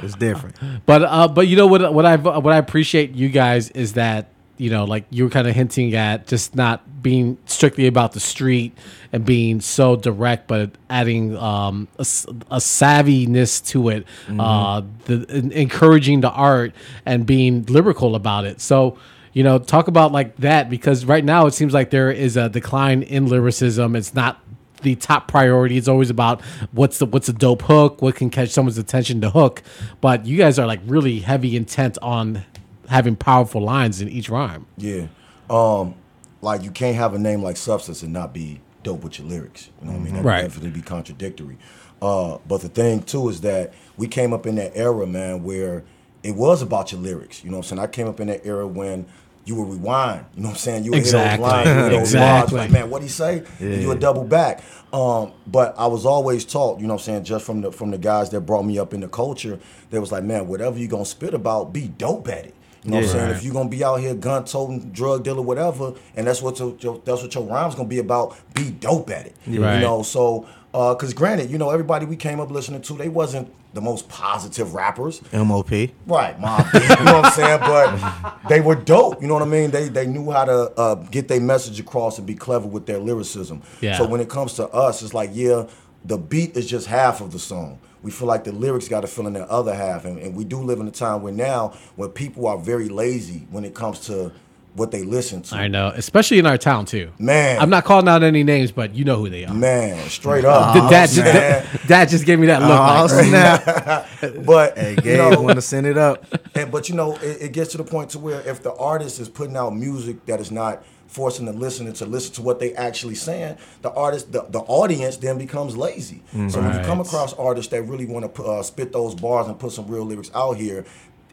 It's 0.00 0.14
different. 0.14 0.56
But 0.86 1.02
uh, 1.02 1.28
but 1.28 1.48
you 1.48 1.56
know 1.56 1.66
what 1.66 1.92
what 1.92 2.06
I 2.06 2.16
what 2.16 2.52
I 2.52 2.56
appreciate 2.56 3.12
you 3.12 3.28
guys 3.28 3.70
is 3.70 3.94
that 3.94 4.28
you 4.58 4.70
know 4.70 4.84
like 4.84 5.04
you 5.10 5.24
were 5.24 5.30
kind 5.30 5.48
of 5.48 5.54
hinting 5.54 5.94
at 5.94 6.26
just 6.26 6.54
not 6.54 7.02
being 7.02 7.38
strictly 7.46 7.86
about 7.86 8.12
the 8.12 8.20
street 8.20 8.76
and 9.12 9.24
being 9.24 9.60
so 9.60 9.96
direct, 9.96 10.46
but 10.46 10.72
adding 10.90 11.36
um, 11.36 11.88
a, 11.96 12.02
a 12.02 12.58
savviness 12.58 13.64
to 13.68 13.88
it, 13.88 14.04
uh, 14.38 14.82
the 15.06 15.24
en- 15.30 15.52
encouraging 15.52 16.20
the 16.20 16.30
art 16.30 16.72
and 17.06 17.24
being 17.26 17.64
lyrical 17.66 18.14
about 18.14 18.44
it. 18.44 18.60
So. 18.60 18.98
You 19.34 19.44
know, 19.44 19.58
talk 19.60 19.86
about 19.86 20.10
like 20.10 20.34
that 20.38 20.68
because 20.68 21.04
right 21.04 21.24
now 21.24 21.46
it 21.46 21.54
seems 21.54 21.72
like 21.72 21.90
there 21.90 22.10
is 22.10 22.36
a 22.36 22.48
decline 22.48 23.02
in 23.02 23.26
lyricism. 23.26 23.94
It's 23.94 24.12
not 24.12 24.40
the 24.82 24.96
top 24.96 25.28
priority. 25.28 25.76
It's 25.76 25.86
always 25.86 26.10
about 26.10 26.40
what's 26.72 26.98
the 26.98 27.06
what's 27.06 27.28
a 27.28 27.32
dope 27.32 27.62
hook, 27.62 28.02
what 28.02 28.14
can 28.16 28.30
catch 28.30 28.50
someone's 28.50 28.78
attention 28.78 29.20
to 29.20 29.30
hook. 29.30 29.62
But 30.00 30.26
you 30.26 30.36
guys 30.36 30.58
are 30.58 30.66
like 30.66 30.80
really 30.86 31.20
heavy 31.20 31.56
intent 31.56 31.98
on 32.02 32.44
having 32.88 33.16
powerful 33.16 33.60
lines 33.62 34.00
in 34.00 34.08
each 34.08 34.28
rhyme. 34.28 34.66
Yeah. 34.76 35.06
Um, 35.48 35.94
like 36.42 36.62
you 36.62 36.70
can't 36.70 36.96
have 36.96 37.14
a 37.14 37.18
name 37.18 37.42
like 37.42 37.56
Substance 37.56 38.02
and 38.02 38.12
not 38.12 38.32
be 38.32 38.60
dope 38.82 39.02
with 39.04 39.18
your 39.18 39.28
lyrics. 39.28 39.70
You 39.80 39.86
know 39.88 39.92
what 39.94 40.00
I 40.00 40.04
mean? 40.04 40.14
That 40.14 40.24
Right. 40.24 40.42
definitely 40.42 40.70
be 40.70 40.82
contradictory. 40.82 41.58
Uh, 42.00 42.38
but 42.46 42.60
the 42.60 42.68
thing 42.68 43.02
too 43.02 43.28
is 43.28 43.40
that 43.42 43.72
we 43.96 44.06
came 44.06 44.32
up 44.32 44.46
in 44.46 44.54
that 44.56 44.72
era, 44.76 45.06
man, 45.06 45.42
where 45.42 45.84
it 46.22 46.34
was 46.36 46.62
about 46.62 46.92
your 46.92 47.00
lyrics. 47.00 47.42
You 47.44 47.50
know 47.50 47.56
what 47.58 47.66
I'm 47.70 47.76
saying? 47.78 47.80
I 47.80 47.86
came 47.88 48.06
up 48.08 48.20
in 48.20 48.28
that 48.28 48.44
era 48.46 48.66
when 48.66 49.06
you 49.44 49.54
would 49.56 49.68
rewind. 49.68 50.26
You 50.36 50.42
know 50.42 50.48
what 50.48 50.54
I'm 50.54 50.58
saying? 50.58 50.84
You 50.84 50.90
would 50.92 50.98
Exactly. 51.00 51.30
hit 51.30 51.40
those 51.40 51.50
lines, 51.52 51.68
you 51.68 51.74
hit 51.74 51.90
those 51.90 52.00
Exactly. 52.00 52.58
like, 52.58 52.70
man, 52.70 52.90
what 52.90 53.02
he 53.02 53.08
say? 53.08 53.42
And 53.58 53.80
you 53.82 53.88
would 53.88 53.98
double 54.00 54.24
back. 54.24 54.62
Um, 54.92 55.32
but 55.46 55.74
I 55.78 55.86
was 55.86 56.04
always 56.06 56.44
taught, 56.44 56.80
you 56.80 56.86
know 56.86 56.94
what 56.94 57.00
I'm 57.00 57.04
saying, 57.04 57.24
just 57.24 57.44
from 57.46 57.62
the 57.62 57.72
from 57.72 57.90
the 57.90 57.98
guys 57.98 58.30
that 58.30 58.42
brought 58.42 58.64
me 58.64 58.78
up 58.78 58.92
in 58.94 59.00
the 59.00 59.08
culture, 59.08 59.58
they 59.90 59.98
was 59.98 60.12
like, 60.12 60.22
man, 60.22 60.46
whatever 60.48 60.78
you 60.78 60.86
gonna 60.86 61.04
spit 61.04 61.34
about, 61.34 61.72
be 61.72 61.88
dope 61.88 62.28
at 62.28 62.46
it. 62.46 62.54
You 62.88 62.94
know 62.94 63.00
what 63.00 63.10
I'm 63.10 63.16
Yeah. 63.16 63.24
saying? 63.26 63.36
If 63.36 63.44
you're 63.44 63.52
gonna 63.52 63.68
be 63.68 63.84
out 63.84 64.00
here 64.00 64.14
gun 64.14 64.44
toting, 64.44 64.90
drug 64.92 65.24
dealer, 65.24 65.42
whatever, 65.42 65.92
and 66.16 66.26
that's 66.26 66.40
what 66.40 66.58
your, 66.58 66.74
your 66.80 67.00
that's 67.04 67.22
what 67.22 67.34
your 67.34 67.44
rhymes 67.44 67.74
gonna 67.74 67.88
be 67.88 67.98
about, 67.98 68.34
be 68.54 68.70
dope 68.70 69.10
at 69.10 69.26
it. 69.26 69.36
Right. 69.46 69.74
You 69.74 69.80
know, 69.80 70.02
so 70.02 70.46
uh, 70.72 70.94
cause 70.94 71.12
granted, 71.12 71.50
you 71.50 71.58
know, 71.58 71.70
everybody 71.70 72.06
we 72.06 72.16
came 72.16 72.40
up 72.40 72.50
listening 72.50 72.80
to, 72.82 72.94
they 72.94 73.08
wasn't 73.08 73.52
the 73.74 73.80
most 73.82 74.08
positive 74.08 74.72
rappers. 74.74 75.20
MOP. 75.32 75.70
Right, 76.06 76.34
Deep, 76.72 76.82
you 76.82 77.04
know 77.04 77.14
what 77.20 77.24
I'm 77.26 77.32
saying? 77.32 77.60
But 77.60 78.38
they 78.48 78.60
were 78.62 78.74
dope. 78.74 79.20
You 79.20 79.28
know 79.28 79.34
what 79.34 79.42
I 79.42 79.46
mean? 79.46 79.70
They 79.70 79.88
they 79.88 80.06
knew 80.06 80.30
how 80.30 80.44
to 80.46 80.72
uh, 80.78 80.94
get 81.10 81.28
their 81.28 81.40
message 81.40 81.78
across 81.80 82.16
and 82.18 82.26
be 82.26 82.34
clever 82.34 82.66
with 82.66 82.86
their 82.86 82.98
lyricism. 82.98 83.62
Yeah. 83.82 83.98
So 83.98 84.06
when 84.08 84.20
it 84.22 84.30
comes 84.30 84.54
to 84.54 84.68
us, 84.68 85.02
it's 85.02 85.12
like, 85.12 85.30
yeah, 85.34 85.64
the 86.04 86.16
beat 86.16 86.56
is 86.56 86.66
just 86.66 86.86
half 86.86 87.20
of 87.20 87.32
the 87.32 87.38
song. 87.38 87.78
We 88.02 88.10
feel 88.10 88.28
like 88.28 88.44
the 88.44 88.52
lyrics 88.52 88.88
got 88.88 89.00
to 89.00 89.06
fill 89.06 89.26
in 89.26 89.32
the 89.32 89.50
other 89.50 89.74
half, 89.74 90.04
and, 90.04 90.18
and 90.18 90.36
we 90.36 90.44
do 90.44 90.58
live 90.58 90.80
in 90.80 90.86
a 90.88 90.92
time 90.92 91.22
where 91.22 91.32
now 91.32 91.74
where 91.96 92.08
people 92.08 92.46
are 92.46 92.58
very 92.58 92.88
lazy 92.88 93.46
when 93.50 93.64
it 93.64 93.74
comes 93.74 94.00
to 94.06 94.32
what 94.74 94.90
they 94.92 95.02
listen 95.02 95.42
to. 95.42 95.56
I 95.56 95.66
know, 95.68 95.88
especially 95.88 96.38
in 96.38 96.46
our 96.46 96.56
town 96.58 96.84
too. 96.86 97.10
Man. 97.18 97.58
I'm 97.60 97.70
not 97.70 97.84
calling 97.84 98.08
out 98.08 98.22
any 98.22 98.44
names, 98.44 98.70
but 98.70 98.94
you 98.94 99.04
know 99.04 99.16
who 99.16 99.28
they 99.28 99.44
are. 99.44 99.52
Man, 99.52 100.08
straight 100.08 100.44
up. 100.44 100.74
Did 100.74 100.84
that, 100.84 101.10
oh, 101.10 101.14
just, 101.14 101.16
man. 101.16 101.80
that 101.88 102.08
just 102.08 102.24
gave 102.24 102.38
me 102.38 102.46
that 102.46 102.60
look. 102.62 102.70
Oh, 102.70 103.16
like, 103.16 103.26
snap. 103.26 104.44
But 104.46 104.78
Hey, 104.78 104.90
you 104.92 105.00
Gabe, 105.02 105.18
know, 105.32 105.40
want 105.40 105.56
to 105.56 105.62
send 105.62 105.86
it 105.86 105.98
up? 105.98 106.24
And, 106.54 106.70
but 106.70 106.88
you 106.88 106.94
know, 106.94 107.16
it, 107.16 107.42
it 107.42 107.52
gets 107.52 107.72
to 107.72 107.78
the 107.78 107.84
point 107.84 108.10
to 108.10 108.18
where 108.18 108.40
if 108.48 108.62
the 108.62 108.72
artist 108.74 109.18
is 109.18 109.28
putting 109.28 109.56
out 109.56 109.74
music 109.74 110.24
that 110.26 110.40
is 110.40 110.50
not 110.52 110.84
forcing 111.08 111.46
the 111.46 111.52
listener 111.52 111.90
to 111.92 112.06
listen 112.06 112.32
to 112.34 112.42
what 112.42 112.60
they 112.60 112.72
actually 112.74 113.16
saying, 113.16 113.56
the 113.82 113.90
artist, 113.92 114.30
the, 114.30 114.42
the 114.50 114.60
audience 114.60 115.16
then 115.16 115.38
becomes 115.38 115.76
lazy. 115.76 116.22
So 116.32 116.60
when 116.60 116.72
you 116.78 116.84
come 116.86 117.00
across 117.00 117.34
artists 117.34 117.70
that 117.72 117.82
really 117.82 118.06
want 118.06 118.32
to 118.34 118.42
uh, 118.44 118.62
spit 118.62 118.92
those 118.92 119.14
bars 119.14 119.48
and 119.48 119.58
put 119.58 119.72
some 119.72 119.86
real 119.88 120.04
lyrics 120.04 120.30
out 120.34 120.56
here, 120.56 120.84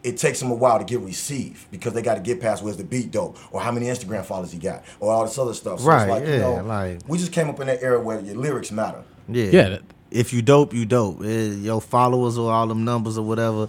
it 0.04 0.18
takes 0.18 0.40
them 0.40 0.52
a 0.52 0.56
while 0.56 0.78
to 0.80 0.86
get 0.86 1.00
received 1.02 1.70
because 1.72 1.94
they 1.94 2.02
got 2.02 2.14
to 2.16 2.22
get 2.22 2.40
past 2.40 2.64
where's 2.64 2.78
the 2.78 2.84
beat 2.84 3.12
dope 3.12 3.38
or 3.52 3.60
how 3.60 3.72
many 3.72 3.88
Instagram 3.88 4.24
followers 4.24 4.52
he 4.52 4.60
got 4.60 4.84
or 5.00 5.12
all 5.12 5.26
this 5.26 5.38
other 5.38 5.54
stuff. 5.54 5.80
So 5.80 5.88
Right, 5.88 6.02
it's 6.04 6.10
like, 6.12 6.26
you 6.28 6.34
yeah, 6.34 6.40
know, 6.40 6.64
like- 6.64 7.00
we 7.08 7.18
just 7.18 7.32
came 7.32 7.50
up 7.50 7.60
in 7.60 7.68
that 7.68 7.82
era 7.82 8.00
where 8.00 8.20
your 8.20 8.36
lyrics 8.36 8.72
matter. 8.72 9.04
Yeah. 9.28 9.46
Yeah, 9.46 9.78
If 10.12 10.32
you 10.32 10.42
dope, 10.44 10.74
you 10.76 10.86
dope. 10.86 11.22
Eh, 11.24 11.48
Your 11.56 11.82
followers 11.82 12.38
or 12.38 12.52
all 12.54 12.68
them 12.68 12.86
numbers 12.86 13.18
or 13.18 13.26
whatever, 13.26 13.68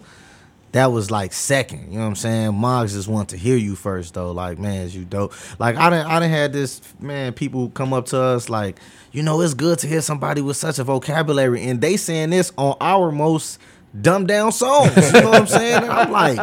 that 0.77 0.93
was 0.93 1.11
like 1.11 1.33
second. 1.33 1.91
You 1.91 1.99
know 1.99 2.05
what 2.05 2.09
I'm 2.09 2.17
saying? 2.17 2.55
Moggs 2.55 2.93
just 2.93 3.09
want 3.09 3.31
to 3.31 3.37
hear 3.37 3.57
you 3.57 3.75
first 3.75 4.15
though. 4.15 4.33
Like, 4.33 4.59
man, 4.59 4.83
is 4.83 4.95
you 4.95 5.05
dope? 5.05 5.33
Like 5.59 5.77
I 5.77 5.91
didn't 5.91 6.07
I 6.07 6.21
didn't 6.21 6.33
had 6.33 6.53
this 6.53 6.81
man, 7.01 7.33
people 7.33 7.71
come 7.71 7.93
up 7.93 8.07
to 8.07 8.21
us 8.21 8.49
like, 8.49 8.79
you 9.13 9.23
know, 9.23 9.41
it's 9.41 9.55
good 9.55 9.79
to 9.81 9.87
hear 9.87 10.01
somebody 10.03 10.43
with 10.43 10.57
such 10.57 10.79
a 10.79 10.85
vocabulary. 10.85 11.63
And 11.63 11.81
they 11.81 11.97
saying 11.97 12.31
this 12.31 12.53
on 12.57 12.77
our 12.81 13.11
most 13.11 13.59
dumbed 14.01 14.29
down 14.29 14.53
songs. 14.53 14.95
You 14.97 15.21
know 15.21 15.31
what 15.31 15.41
I'm 15.43 15.47
saying? 15.47 15.83
And 15.83 15.93
I'm 15.93 16.13
like. 16.13 16.39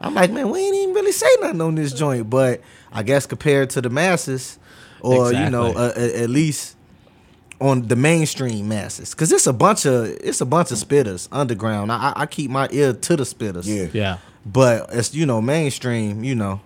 I'm 0.00 0.14
like, 0.14 0.30
man, 0.30 0.50
we 0.50 0.60
ain't 0.60 0.76
even 0.76 0.94
really 0.94 1.12
say 1.12 1.26
nothing 1.40 1.60
on 1.60 1.74
this 1.74 1.92
joint. 1.92 2.28
But 2.28 2.60
I 2.92 3.02
guess 3.02 3.24
compared 3.24 3.70
to 3.70 3.80
the 3.80 3.88
masses, 3.90 4.58
or 5.00 5.32
you 5.32 5.50
know, 5.50 5.72
uh, 5.72 5.92
at 5.96 6.30
least 6.30 6.73
on 7.68 7.76
the 7.88 7.96
mainstream 7.96 8.68
masses 8.68 9.08
because 9.14 9.30
it's 9.32 9.46
a 9.46 9.52
bunch 9.52 9.86
of 9.86 10.06
it's 10.28 10.40
a 10.40 10.46
bunch 10.46 10.70
of 10.72 10.78
spitters 10.78 11.28
underground 11.32 11.90
I, 11.90 11.96
I- 12.08 12.22
I 12.22 12.26
keep 12.26 12.50
my 12.50 12.66
ear 12.70 12.92
to 12.92 13.16
the 13.16 13.24
spitters 13.24 13.66
Yeah. 13.66 13.88
yeah. 14.02 14.16
but 14.44 14.76
it's 14.92 15.14
you 15.14 15.24
know 15.26 15.40
mainstream 15.40 16.24
you 16.24 16.34
know 16.34 16.60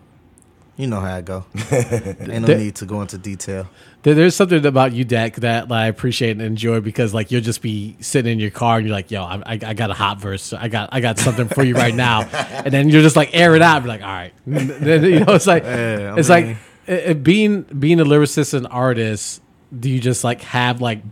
you 0.77 0.87
know 0.87 1.01
how 1.01 1.15
I 1.17 1.21
go 1.23 1.45
ain't 1.73 2.29
no 2.29 2.47
There- 2.47 2.59
need 2.59 2.75
to 2.77 2.87
go 2.87 3.01
into 3.03 3.19
detail 3.19 3.65
There- 4.03 4.15
There's 4.15 4.37
something 4.37 4.65
about 4.65 4.93
you, 4.93 5.05
Dak, 5.05 5.35
that 5.47 5.71
I 5.73 5.87
appreciate 5.89 6.31
and 6.39 6.41
enjoy 6.43 6.81
because, 6.81 7.13
like, 7.13 7.33
you'll 7.33 7.43
just 7.53 7.63
be 7.63 7.97
sitting 8.01 8.33
in 8.35 8.39
your 8.39 8.53
car 8.63 8.79
and 8.79 8.87
you're 8.87 8.95
like, 9.01 9.11
"Yo, 9.11 9.21
I, 9.25 9.35
I, 9.45 9.59
I 9.71 9.75
got 9.75 9.91
a 9.91 9.99
hot 10.05 10.21
verse. 10.21 10.53
I 10.53 10.69
got, 10.69 10.91
I 10.93 11.01
got 11.01 11.19
something 11.19 11.49
for 11.49 11.65
you 11.65 11.75
right 11.75 11.95
now," 12.09 12.21
and 12.65 12.73
then 12.73 12.89
you're 12.91 13.03
just 13.03 13.17
like, 13.17 13.31
air 13.35 13.57
it 13.57 13.61
out. 13.69 13.79
And 13.79 13.85
be 13.85 13.89
like, 13.89 14.03
"All 14.03 14.19
right," 14.23 14.33
then, 14.47 15.03
you 15.03 15.19
know, 15.25 15.35
it's 15.35 15.49
like, 15.49 15.65
Yeah, 15.65 16.15
it's 16.17 16.29
mean- 16.31 16.47
like, 16.47 16.57
it, 16.87 17.11
it 17.11 17.19
being 17.25 17.63
being 17.63 17.99
a 17.99 18.05
lyricist 18.05 18.55
and 18.55 18.69
artist, 18.71 19.43
do 19.77 19.91
you 19.91 20.01
just 20.01 20.25
like 20.25 20.41
have 20.43 20.81
like 20.81 21.03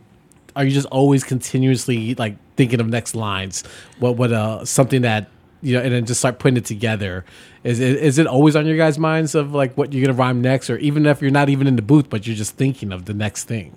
are 0.54 0.64
you 0.64 0.70
just 0.70 0.86
always 0.86 1.22
continuously 1.22 2.14
like 2.14 2.36
thinking 2.56 2.80
of 2.80 2.88
next 2.88 3.14
lines? 3.14 3.62
What 3.98 4.16
what 4.16 4.32
uh 4.32 4.64
something 4.64 5.02
that 5.02 5.28
you 5.62 5.74
know, 5.74 5.82
and 5.82 5.92
then 5.92 6.06
just 6.06 6.20
start 6.20 6.38
putting 6.38 6.56
it 6.56 6.64
together. 6.64 7.24
Is 7.64 7.80
it, 7.80 7.96
is 7.96 8.18
it 8.18 8.26
always 8.26 8.54
on 8.54 8.66
your 8.66 8.76
guys' 8.76 8.98
minds 8.98 9.34
of 9.34 9.52
like 9.52 9.76
what 9.76 9.92
you're 9.92 10.06
gonna 10.06 10.16
rhyme 10.16 10.40
next, 10.40 10.70
or 10.70 10.78
even 10.78 11.06
if 11.06 11.20
you're 11.20 11.30
not 11.30 11.48
even 11.48 11.66
in 11.66 11.76
the 11.76 11.82
booth, 11.82 12.08
but 12.08 12.26
you're 12.26 12.36
just 12.36 12.56
thinking 12.56 12.92
of 12.92 13.06
the 13.06 13.14
next 13.14 13.44
thing? 13.44 13.76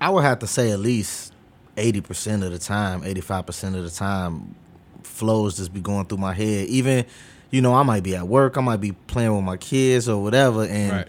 I 0.00 0.10
would 0.10 0.22
have 0.24 0.38
to 0.40 0.46
say 0.46 0.70
at 0.70 0.78
least 0.80 1.32
eighty 1.76 2.00
percent 2.00 2.42
of 2.42 2.52
the 2.52 2.58
time, 2.58 3.02
eighty 3.04 3.20
five 3.20 3.46
percent 3.46 3.76
of 3.76 3.84
the 3.84 3.90
time, 3.90 4.54
flows 5.02 5.56
just 5.56 5.72
be 5.72 5.80
going 5.80 6.06
through 6.06 6.18
my 6.18 6.34
head. 6.34 6.68
Even, 6.68 7.06
you 7.50 7.62
know, 7.62 7.74
I 7.74 7.82
might 7.82 8.02
be 8.02 8.14
at 8.16 8.28
work, 8.28 8.56
I 8.56 8.60
might 8.60 8.80
be 8.80 8.92
playing 8.92 9.34
with 9.34 9.44
my 9.44 9.56
kids 9.56 10.08
or 10.08 10.22
whatever, 10.22 10.64
and 10.64 10.92
Right. 10.92 11.08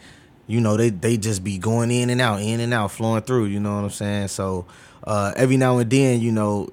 You 0.52 0.60
know, 0.60 0.76
they 0.76 0.90
they 0.90 1.16
just 1.16 1.46
be 1.46 1.58
going 1.58 1.92
in 1.92 2.10
and 2.10 2.20
out, 2.20 2.42
in 2.42 2.60
and 2.60 2.74
out, 2.74 2.92
flowing 2.92 3.22
through. 3.22 3.46
You 3.46 3.62
know 3.62 3.74
what 3.74 3.86
I'm 3.86 3.90
saying? 3.90 4.28
So 4.28 4.66
uh, 5.06 5.32
every 5.38 5.56
now 5.56 5.78
and 5.78 5.90
then, 5.90 6.20
you 6.20 6.34
know, 6.34 6.68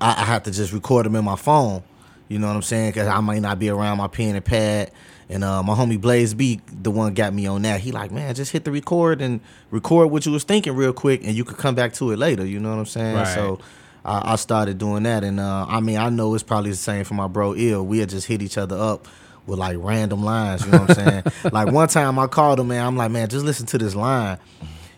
I, 0.00 0.10
I 0.10 0.24
have 0.24 0.44
to 0.44 0.52
just 0.52 0.72
record 0.72 1.06
them 1.06 1.16
in 1.16 1.24
my 1.24 1.34
phone. 1.34 1.82
You 2.28 2.38
know 2.38 2.46
what 2.46 2.54
I'm 2.54 2.62
saying? 2.62 2.90
Because 2.90 3.08
I 3.08 3.18
might 3.18 3.42
not 3.42 3.58
be 3.58 3.68
around 3.68 3.98
my 3.98 4.06
pen 4.06 4.36
and 4.36 4.44
pad. 4.44 4.92
And 5.28 5.42
uh, 5.42 5.64
my 5.64 5.74
homie 5.74 6.00
Blaze 6.00 6.34
B, 6.34 6.60
the 6.70 6.92
one 6.92 7.14
got 7.14 7.34
me 7.34 7.48
on 7.48 7.62
that. 7.62 7.80
He 7.80 7.90
like, 7.90 8.12
man, 8.12 8.32
just 8.32 8.52
hit 8.52 8.64
the 8.64 8.70
record 8.70 9.20
and 9.20 9.40
record 9.72 10.12
what 10.12 10.24
you 10.24 10.30
was 10.30 10.44
thinking 10.44 10.76
real 10.76 10.92
quick, 10.92 11.24
and 11.24 11.34
you 11.34 11.44
could 11.44 11.58
come 11.58 11.74
back 11.74 11.94
to 11.94 12.12
it 12.12 12.18
later. 12.20 12.46
You 12.46 12.60
know 12.60 12.70
what 12.70 12.78
I'm 12.78 12.86
saying? 12.86 13.16
Right. 13.16 13.34
So 13.34 13.58
I, 14.04 14.34
I 14.34 14.36
started 14.36 14.78
doing 14.78 15.02
that, 15.02 15.24
and 15.24 15.40
uh, 15.40 15.66
I 15.68 15.80
mean, 15.80 15.96
I 15.96 16.10
know 16.10 16.32
it's 16.34 16.44
probably 16.44 16.70
the 16.70 16.76
same 16.76 17.02
for 17.02 17.14
my 17.14 17.26
bro 17.26 17.56
Ill. 17.56 17.84
We 17.84 17.98
had 17.98 18.08
just 18.08 18.28
hit 18.28 18.40
each 18.40 18.56
other 18.56 18.76
up 18.76 19.08
with 19.46 19.58
like 19.58 19.76
random 19.80 20.22
lines. 20.24 20.64
You 20.64 20.72
know 20.72 20.78
what 20.80 20.98
I'm 20.98 21.04
saying? 21.06 21.22
like 21.52 21.72
one 21.72 21.88
time 21.88 22.18
I 22.18 22.26
called 22.26 22.60
him, 22.60 22.68
man. 22.68 22.84
I'm 22.86 22.96
like, 22.96 23.10
man, 23.10 23.28
just 23.28 23.44
listen 23.44 23.66
to 23.66 23.78
this 23.78 23.94
line, 23.94 24.38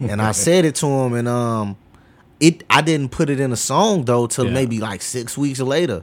and 0.01 0.21
I 0.23 0.33
said 0.33 0.65
it 0.65 0.75
to 0.77 0.87
him, 0.87 1.15
and 1.15 1.29
um, 1.29 1.77
it 2.41 2.65
I 2.71 2.81
didn't 2.83 3.11
put 3.11 3.31
it 3.31 3.41
in 3.41 3.53
a 3.53 3.57
song 3.57 4.05
though 4.05 4.27
till 4.27 4.47
Yeah. 4.47 4.53
maybe 4.53 4.79
like 4.81 5.03
six 5.03 5.37
weeks 5.37 5.61
later. 5.61 6.03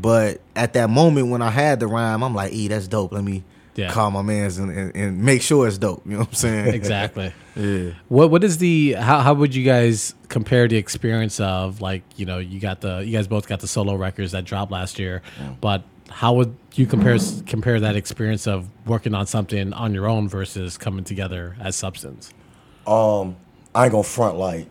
But 0.00 0.40
at 0.54 0.74
that 0.74 0.90
moment 0.90 1.28
when 1.28 1.42
I 1.42 1.50
had 1.50 1.80
the 1.80 1.86
rhyme, 1.86 2.22
I'm 2.22 2.34
like, 2.34 2.52
"E, 2.52 2.68
that's 2.68 2.86
dope. 2.88 3.12
Let 3.12 3.24
me 3.24 3.42
Yeah. 3.74 3.90
call 3.90 4.10
my 4.10 4.22
man's 4.22 4.58
and, 4.58 4.70
and, 4.70 4.94
and 4.94 5.22
make 5.22 5.40
sure 5.42 5.66
it's 5.66 5.78
dope." 5.78 6.02
You 6.06 6.12
know 6.12 6.18
what 6.20 6.28
I'm 6.28 6.34
saying? 6.34 6.74
Exactly. 6.74 7.32
yeah. 7.56 7.90
What 8.08 8.30
what 8.30 8.44
is 8.44 8.58
the 8.58 8.92
how 8.92 9.20
how 9.20 9.34
would 9.34 9.54
you 9.54 9.64
guys 9.64 10.14
compare 10.28 10.68
the 10.68 10.76
experience 10.76 11.40
of 11.40 11.80
like 11.80 12.02
you 12.16 12.26
know 12.26 12.38
you 12.38 12.60
got 12.60 12.80
the 12.82 12.98
you 12.98 13.12
guys 13.12 13.26
both 13.26 13.48
got 13.48 13.60
the 13.60 13.68
solo 13.68 13.94
records 13.94 14.32
that 14.32 14.44
dropped 14.44 14.70
last 14.70 14.98
year, 14.98 15.22
but 15.60 15.82
how 16.10 16.34
would 16.34 16.54
you 16.82 16.86
compare 16.86 17.18
compare 17.46 17.80
that 17.80 17.96
experience 17.96 18.46
of 18.46 18.68
working 18.86 19.14
on 19.14 19.26
something 19.26 19.72
on 19.72 19.94
your 19.94 20.06
own 20.06 20.28
versus 20.28 20.76
coming 20.76 21.04
together 21.04 21.56
as 21.60 21.76
Substance? 21.76 22.32
Um, 22.86 23.36
I 23.74 23.84
ain't 23.84 23.92
gonna 23.92 24.02
front 24.02 24.36
like 24.36 24.66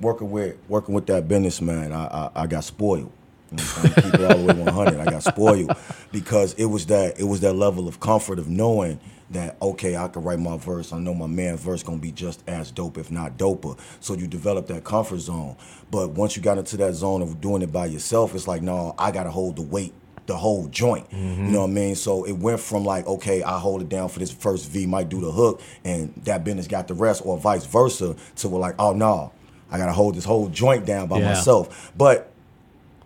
working 0.00 0.30
with 0.30 0.56
working 0.68 0.94
with 0.94 1.06
that 1.06 1.28
businessman. 1.28 1.92
I 1.92 2.06
I, 2.06 2.30
I 2.42 2.46
got 2.46 2.64
spoiled. 2.64 3.12
You 3.50 3.56
know 3.56 3.62
what 3.64 3.84
I'm 3.84 3.92
saying? 3.92 4.12
Keep 4.12 4.20
it 4.20 4.30
all 4.30 4.38
the 4.38 4.54
way 4.54 4.62
100. 4.72 5.00
I 5.00 5.04
got 5.10 5.22
spoiled 5.22 5.76
because 6.12 6.54
it 6.54 6.66
was 6.66 6.86
that 6.86 7.18
it 7.20 7.24
was 7.24 7.40
that 7.40 7.54
level 7.54 7.88
of 7.88 8.00
comfort 8.00 8.38
of 8.38 8.48
knowing 8.48 9.00
that 9.30 9.56
okay, 9.60 9.96
I 9.96 10.08
can 10.08 10.22
write 10.22 10.38
my 10.38 10.56
verse. 10.56 10.92
I 10.92 10.98
know 10.98 11.14
my 11.14 11.26
man's 11.26 11.60
verse 11.60 11.82
gonna 11.82 11.98
be 11.98 12.12
just 12.12 12.42
as 12.46 12.70
dope, 12.70 12.98
if 12.98 13.10
not 13.10 13.36
doper. 13.36 13.78
So 14.00 14.14
you 14.14 14.26
develop 14.26 14.66
that 14.68 14.84
comfort 14.84 15.18
zone. 15.18 15.56
But 15.90 16.10
once 16.10 16.36
you 16.36 16.42
got 16.42 16.58
into 16.58 16.76
that 16.78 16.94
zone 16.94 17.22
of 17.22 17.40
doing 17.40 17.62
it 17.62 17.72
by 17.72 17.86
yourself, 17.86 18.34
it's 18.34 18.48
like 18.48 18.62
no, 18.62 18.94
I 18.98 19.10
gotta 19.10 19.30
hold 19.30 19.56
the 19.56 19.62
weight 19.62 19.92
the 20.30 20.36
whole 20.36 20.68
joint. 20.68 21.06
You 21.12 21.18
know 21.18 21.24
mm-hmm. 21.26 21.54
what 21.54 21.64
I 21.64 21.66
mean? 21.66 21.94
So 21.96 22.24
it 22.24 22.32
went 22.32 22.60
from 22.60 22.84
like, 22.84 23.06
okay, 23.06 23.42
I 23.42 23.58
hold 23.58 23.82
it 23.82 23.88
down 23.88 24.08
for 24.08 24.20
this 24.20 24.30
first 24.30 24.70
V, 24.70 24.86
might 24.86 25.08
do 25.08 25.20
the 25.20 25.30
hook, 25.30 25.60
and 25.84 26.14
that 26.24 26.44
business 26.44 26.68
got 26.68 26.86
the 26.86 26.94
rest, 26.94 27.22
or 27.24 27.36
vice 27.36 27.66
versa, 27.66 28.14
to 28.36 28.48
we're 28.48 28.60
like, 28.60 28.76
oh 28.78 28.92
no, 28.92 29.32
I 29.70 29.78
gotta 29.78 29.92
hold 29.92 30.14
this 30.14 30.24
whole 30.24 30.48
joint 30.48 30.86
down 30.86 31.08
by 31.08 31.18
Yeah. 31.18 31.30
myself. 31.30 31.92
But 31.96 32.30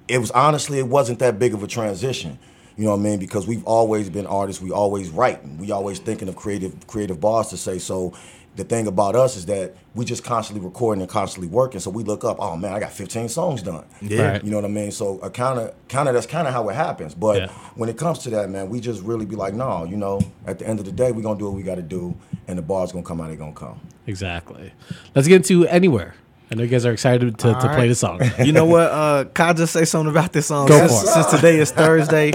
it 0.06 0.18
was 0.18 0.30
honestly, 0.32 0.78
it 0.78 0.86
wasn't 0.86 1.18
that 1.20 1.38
big 1.38 1.54
of 1.54 1.62
a 1.62 1.66
transition. 1.66 2.38
You 2.76 2.84
know 2.84 2.90
what 2.90 3.00
I 3.00 3.02
mean? 3.02 3.18
Because 3.18 3.46
we've 3.46 3.64
always 3.64 4.10
been 4.10 4.26
artists. 4.26 4.60
We 4.60 4.70
always 4.70 5.08
write. 5.08 5.46
We 5.58 5.70
always 5.70 5.98
thinking 5.98 6.28
of 6.28 6.36
creative 6.36 6.86
creative 6.86 7.20
bars 7.20 7.48
to 7.48 7.56
say. 7.56 7.78
So 7.78 8.12
the 8.56 8.64
thing 8.64 8.86
about 8.86 9.16
us 9.16 9.36
is 9.36 9.46
that 9.46 9.74
we 9.94 10.04
just 10.04 10.22
constantly 10.24 10.64
recording 10.64 11.02
and 11.02 11.10
constantly 11.10 11.48
working. 11.48 11.80
So 11.80 11.90
we 11.90 12.04
look 12.04 12.22
up, 12.24 12.36
oh 12.38 12.56
man, 12.56 12.72
I 12.72 12.78
got 12.80 12.92
15 12.92 13.28
songs 13.28 13.62
done. 13.62 13.84
Yeah. 14.00 14.32
Right. 14.32 14.44
You 14.44 14.50
know 14.50 14.58
what 14.58 14.64
I 14.64 14.68
mean? 14.68 14.92
So 14.92 15.18
a 15.20 15.30
kind 15.30 15.58
of 15.58 15.74
kind 15.88 16.08
of 16.08 16.14
that's 16.14 16.26
kind 16.26 16.46
of 16.46 16.54
how 16.54 16.68
it 16.68 16.74
happens. 16.74 17.14
But 17.14 17.36
Yeah. 17.36 17.46
when 17.74 17.88
it 17.88 17.96
comes 17.98 18.20
to 18.20 18.30
that, 18.30 18.50
man, 18.50 18.68
we 18.70 18.80
just 18.80 19.02
really 19.02 19.26
be 19.26 19.34
like, 19.36 19.54
no, 19.54 19.84
you 19.84 19.96
know, 19.96 20.20
at 20.46 20.58
the 20.60 20.66
end 20.68 20.78
of 20.78 20.84
the 20.86 20.92
day, 20.92 21.10
we're 21.12 21.22
gonna 21.22 21.38
do 21.38 21.46
what 21.46 21.54
we 21.54 21.62
gotta 21.62 21.82
do, 21.82 22.14
and 22.46 22.56
the 22.56 22.62
bar's 22.62 22.92
gonna 22.92 23.04
come 23.04 23.20
out, 23.20 23.28
they 23.28 23.36
gonna 23.36 23.52
come. 23.52 23.80
Exactly. 24.06 24.72
Let's 25.14 25.26
get 25.26 25.36
into 25.36 25.66
anywhere. 25.66 26.14
I 26.50 26.56
know 26.56 26.62
you 26.62 26.68
guys 26.68 26.84
are 26.86 26.92
excited 26.92 27.38
to, 27.38 27.48
to 27.48 27.54
All 27.68 27.74
play 27.74 27.88
the 27.88 27.94
song. 27.94 28.20
You 28.38 28.52
know 28.52 28.66
what? 28.66 28.90
Uh, 28.92 29.24
can 29.32 29.46
I 29.48 29.52
just 29.54 29.72
say 29.72 29.84
something 29.86 30.10
about 30.10 30.32
this 30.32 30.46
song? 30.46 30.68
Go 30.68 30.78
since, 30.86 31.00
for 31.02 31.08
it. 31.08 31.12
since 31.12 31.26
today 31.30 31.58
is 31.58 31.70
Thursday, 31.80 32.32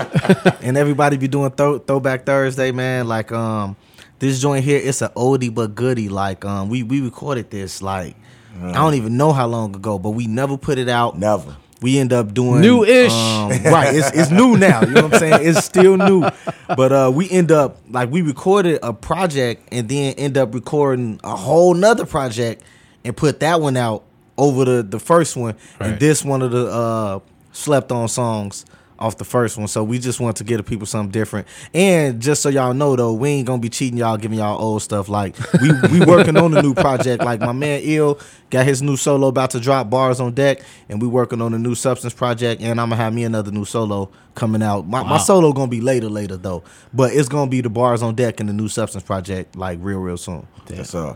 and 0.61 0.75
everybody 0.75 1.15
be 1.17 1.27
doing 1.27 1.51
throw, 1.51 1.77
Throwback 1.77 2.25
Thursday, 2.25 2.71
man. 2.71 3.07
Like, 3.07 3.31
um, 3.31 3.77
this 4.19 4.39
joint 4.41 4.63
here, 4.65 4.79
it's 4.83 5.01
an 5.01 5.09
oldie 5.15 5.53
but 5.53 5.75
goodie. 5.75 6.09
Like, 6.09 6.45
um, 6.45 6.69
we 6.69 6.83
we 6.83 7.01
recorded 7.01 7.49
this 7.51 7.81
like 7.81 8.15
I 8.61 8.73
don't 8.73 8.95
even 8.95 9.15
know 9.17 9.31
how 9.31 9.47
long 9.47 9.75
ago, 9.75 9.97
but 9.99 10.11
we 10.11 10.27
never 10.27 10.57
put 10.57 10.77
it 10.77 10.89
out. 10.89 11.17
Never. 11.17 11.55
We 11.81 11.97
end 11.97 12.11
up 12.11 12.33
doing 12.33 12.59
New-ish. 12.59 13.11
um, 13.13 13.49
right? 13.49 13.95
It's, 13.95 14.11
it's 14.11 14.31
new 14.31 14.57
now. 14.57 14.81
You 14.81 14.87
know 14.87 15.03
what 15.03 15.13
I'm 15.13 15.19
saying? 15.19 15.47
It's 15.47 15.63
still 15.63 15.95
new, 15.95 16.27
but 16.75 16.91
uh, 16.91 17.09
we 17.13 17.29
end 17.29 17.53
up 17.53 17.77
like 17.89 18.11
we 18.11 18.21
recorded 18.21 18.79
a 18.83 18.91
project 18.91 19.69
and 19.71 19.87
then 19.87 20.13
end 20.15 20.37
up 20.37 20.53
recording 20.53 21.21
a 21.23 21.37
whole 21.37 21.73
nother 21.73 22.05
project 22.05 22.63
and 23.05 23.15
put 23.15 23.39
that 23.39 23.61
one 23.61 23.77
out 23.77 24.03
over 24.37 24.65
the 24.65 24.83
the 24.83 24.99
first 24.99 25.37
one, 25.37 25.55
Right. 25.79 25.91
and 25.91 25.99
this 26.01 26.25
one 26.25 26.41
of 26.41 26.51
the 26.51 26.65
uh, 26.67 27.19
slept 27.53 27.93
on 27.93 28.09
songs 28.09 28.65
off 28.99 29.17
the 29.17 29.25
first 29.25 29.57
one. 29.57 29.67
So 29.67 29.83
we 29.83 29.97
just 29.97 30.19
want 30.19 30.37
to 30.37 30.43
give 30.43 30.57
the 30.57 30.63
people 30.63 30.85
something 30.85 31.11
different. 31.11 31.47
And 31.73 32.21
just 32.21 32.41
so 32.41 32.49
y'all 32.49 32.73
know 32.73 32.95
though, 32.95 33.13
we 33.13 33.29
ain't 33.29 33.47
gonna 33.47 33.61
be 33.61 33.69
cheating 33.69 33.97
y'all, 33.97 34.17
giving 34.17 34.37
y'all 34.37 34.61
old 34.61 34.81
stuff. 34.81 35.09
Like 35.09 35.35
we 35.61 35.71
we 35.91 36.05
working 36.05 36.37
on 36.37 36.55
a 36.55 36.61
new 36.61 36.73
project. 36.73 37.23
Like 37.23 37.39
my 37.39 37.53
man 37.53 37.81
Ill 37.83 38.19
got 38.49 38.65
his 38.65 38.81
new 38.81 38.97
solo 38.97 39.27
about 39.27 39.51
to 39.51 39.59
drop 39.59 39.89
bars 39.89 40.19
on 40.19 40.33
deck, 40.33 40.61
and 40.89 41.01
we 41.01 41.07
working 41.07 41.41
on 41.41 41.53
a 41.53 41.59
new 41.59 41.75
substance 41.75 42.13
project. 42.13 42.61
And 42.61 42.79
I'm 42.79 42.89
gonna 42.89 43.01
have 43.01 43.13
me 43.13 43.23
another 43.23 43.51
new 43.51 43.65
solo 43.65 44.11
coming 44.35 44.61
out. 44.61 44.87
My, 44.87 45.03
my 45.03 45.17
solo 45.17 45.53
gonna 45.53 45.67
be 45.67 45.81
later, 45.81 46.09
later 46.09 46.37
though. 46.37 46.63
But 46.93 47.13
it's 47.13 47.29
gonna 47.29 47.49
be 47.49 47.61
the 47.61 47.69
bars 47.69 48.03
on 48.03 48.15
deck 48.15 48.39
and 48.39 48.49
the 48.49 48.53
new 48.53 48.67
substance 48.67 49.03
project 49.03 49.55
like 49.55 49.79
real, 49.81 49.99
real 49.99 50.17
soon. 50.17 50.47
That's 50.65 50.93
uh. 50.93 51.15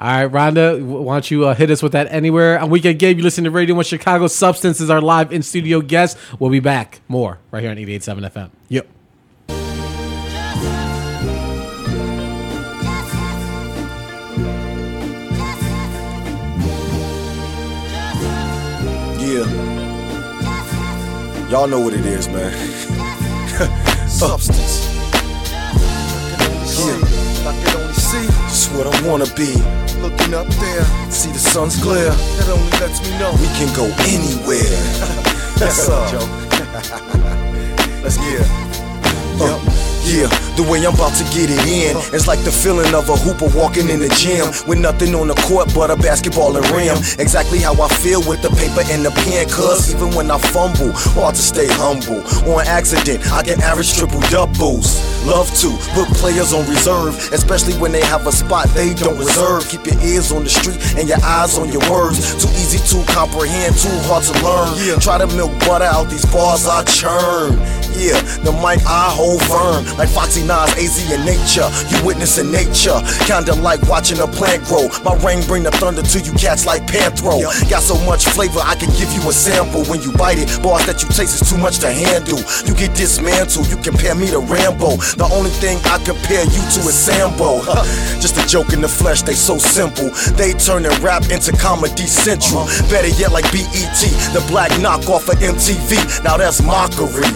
All 0.00 0.06
right, 0.06 0.32
Rhonda, 0.32 0.82
why 0.82 1.16
don't 1.16 1.30
you 1.30 1.44
uh, 1.46 1.54
hit 1.54 1.70
us 1.70 1.82
with 1.82 1.92
that 1.92 2.06
anywhere? 2.10 2.58
On 2.58 2.70
Weekend 2.70 2.98
Gabe, 2.98 3.18
you 3.18 3.22
listen 3.22 3.44
to 3.44 3.50
Radio 3.50 3.74
1 3.74 3.84
Chicago. 3.84 4.28
Substance 4.28 4.80
is 4.80 4.88
our 4.88 5.02
live 5.02 5.30
in 5.30 5.42
studio 5.42 5.82
guest. 5.82 6.16
We'll 6.38 6.48
be 6.50 6.58
back 6.58 7.02
more 7.06 7.38
right 7.50 7.62
here 7.62 7.70
on 7.70 7.76
88.7 7.76 8.30
FM. 8.30 8.50
Yep. 8.70 8.88
Yeah. 19.20 19.44
Y'all 21.50 21.68
know 21.68 21.80
what 21.80 21.92
it 21.92 22.06
is, 22.06 22.26
man. 22.28 22.52
Substance. 24.08 24.69
What 28.76 28.86
I 28.86 29.08
wanna 29.08 29.26
be. 29.34 29.54
looking 30.00 30.34
up 30.34 30.46
there. 30.60 30.84
See 31.10 31.30
the 31.32 31.38
sun's 31.38 31.80
glare. 31.82 32.10
That 32.10 32.48
only 32.48 32.70
lets 32.80 33.00
me 33.02 33.10
know. 33.18 33.32
We 33.40 33.48
can 33.58 33.68
go 33.74 33.86
anywhere. 34.08 35.26
Yes, 35.60 35.76
sir. 35.76 36.00
Let's 38.02 38.16
get 38.16 38.40
it. 38.40 38.48
Uh, 39.38 39.60
yeah, 40.08 40.28
the 40.60 40.70
way 40.70 40.84
I'm 40.84 40.92
about 40.92 41.16
to 41.16 41.24
get 41.32 41.48
it 41.48 41.64
in. 41.64 41.96
It's 42.12 42.28
like 42.28 42.44
the 42.44 42.52
feeling 42.52 42.92
of 42.92 43.08
a 43.08 43.16
hooper 43.16 43.48
walking 43.56 43.88
in 43.88 44.00
the 44.00 44.12
gym 44.20 44.44
With 44.68 44.78
nothing 44.78 45.14
on 45.14 45.28
the 45.28 45.38
court 45.48 45.72
but 45.74 45.90
a 45.90 45.96
basketball 45.96 46.56
and 46.56 46.66
rim. 46.70 46.96
Exactly 47.16 47.58
how 47.58 47.72
I 47.80 47.88
feel 47.88 48.20
with 48.28 48.42
the 48.42 48.52
paper 48.52 48.84
and 48.92 49.00
the 49.04 49.12
pen 49.24 49.48
Cause 49.48 49.88
even 49.94 50.12
when 50.12 50.30
I 50.30 50.36
fumble, 50.36 50.92
hard 51.16 51.34
to 51.34 51.42
stay 51.42 51.68
humble. 51.80 52.20
On 52.52 52.60
accident, 52.66 53.24
I 53.32 53.42
can 53.42 53.60
average 53.62 53.96
triple 53.96 54.20
doubles. 54.28 55.00
Love 55.24 55.48
to 55.60 55.72
put 55.96 56.08
players 56.20 56.52
on 56.52 56.68
reserve 56.68 57.16
Especially 57.32 57.74
when 57.80 57.92
they 57.92 58.04
have 58.04 58.26
a 58.26 58.32
spot 58.32 58.68
they 58.76 58.92
don't 58.92 59.16
reserve. 59.16 59.64
Keep 59.68 59.86
your 59.86 60.00
ears 60.04 60.32
on 60.32 60.44
the 60.44 60.52
street 60.52 60.76
and 60.98 61.08
your 61.08 61.20
eyes 61.24 61.56
on 61.56 61.72
your 61.72 61.84
words. 61.88 62.20
Too 62.36 62.52
easy 62.60 62.80
to 62.92 62.98
comprehend, 63.12 63.76
too 63.76 63.96
hard 64.04 64.24
to 64.28 64.34
learn. 64.44 65.00
Try 65.00 65.16
to 65.16 65.28
milk 65.36 65.52
butter 65.64 65.88
out 65.88 66.10
these 66.10 66.26
bars 66.26 66.66
I 66.66 66.84
churn 66.84 67.56
The 68.08 68.52
mic 68.64 68.80
I 68.88 69.12
hold 69.12 69.42
firm, 69.44 69.84
like 69.96 70.08
Foxy 70.08 70.42
Nas, 70.42 70.72
AZ 70.74 70.98
in 71.12 71.22
nature. 71.24 71.68
You 71.92 72.02
witnessing 72.04 72.50
nature, 72.50 72.98
kinda 73.28 73.54
like 73.60 73.82
watching 73.86 74.18
a 74.20 74.26
plant 74.26 74.64
grow. 74.64 74.88
My 75.04 75.14
rain 75.22 75.44
bring 75.46 75.62
the 75.62 75.70
thunder 75.70 76.02
to 76.02 76.18
you 76.20 76.32
cats 76.32 76.66
like 76.66 76.86
Panthro. 76.86 77.44
Got 77.70 77.82
so 77.82 77.94
much 78.08 78.24
flavor, 78.24 78.60
I 78.64 78.74
can 78.74 78.90
give 78.98 79.12
you 79.12 79.22
a 79.28 79.32
sample. 79.32 79.84
When 79.84 80.02
you 80.02 80.12
bite 80.12 80.38
it, 80.38 80.48
boss 80.62 80.86
that 80.86 81.02
you 81.02 81.08
taste 81.08 81.40
is 81.40 81.48
too 81.48 81.58
much 81.58 81.78
to 81.80 81.92
handle. 81.92 82.40
You 82.66 82.74
get 82.74 82.94
dismantled, 82.94 83.68
you 83.70 83.76
compare 83.76 84.14
me 84.14 84.30
to 84.30 84.40
Rambo. 84.40 84.96
The 85.20 85.28
only 85.32 85.50
thing 85.62 85.78
I 85.84 85.98
compare 86.02 86.44
you 86.44 86.62
to 86.74 86.80
is 86.88 86.96
Sambo. 86.96 87.62
Just 88.20 88.36
a 88.38 88.46
joke 88.46 88.72
in 88.72 88.80
the 88.80 88.88
flesh, 88.88 89.22
they 89.22 89.34
so 89.34 89.58
simple. 89.58 90.10
They 90.36 90.52
turn 90.54 90.80
turning 90.82 91.02
rap 91.02 91.28
into 91.30 91.52
comedy 91.52 92.06
central. 92.06 92.64
Better 92.88 93.08
yet, 93.08 93.32
like 93.32 93.44
BET, 93.52 94.00
the 94.32 94.44
black 94.48 94.70
knockoff 94.72 95.28
of 95.28 95.38
MTV. 95.40 96.24
Now 96.24 96.36
that's 96.36 96.62
mockery, 96.62 97.28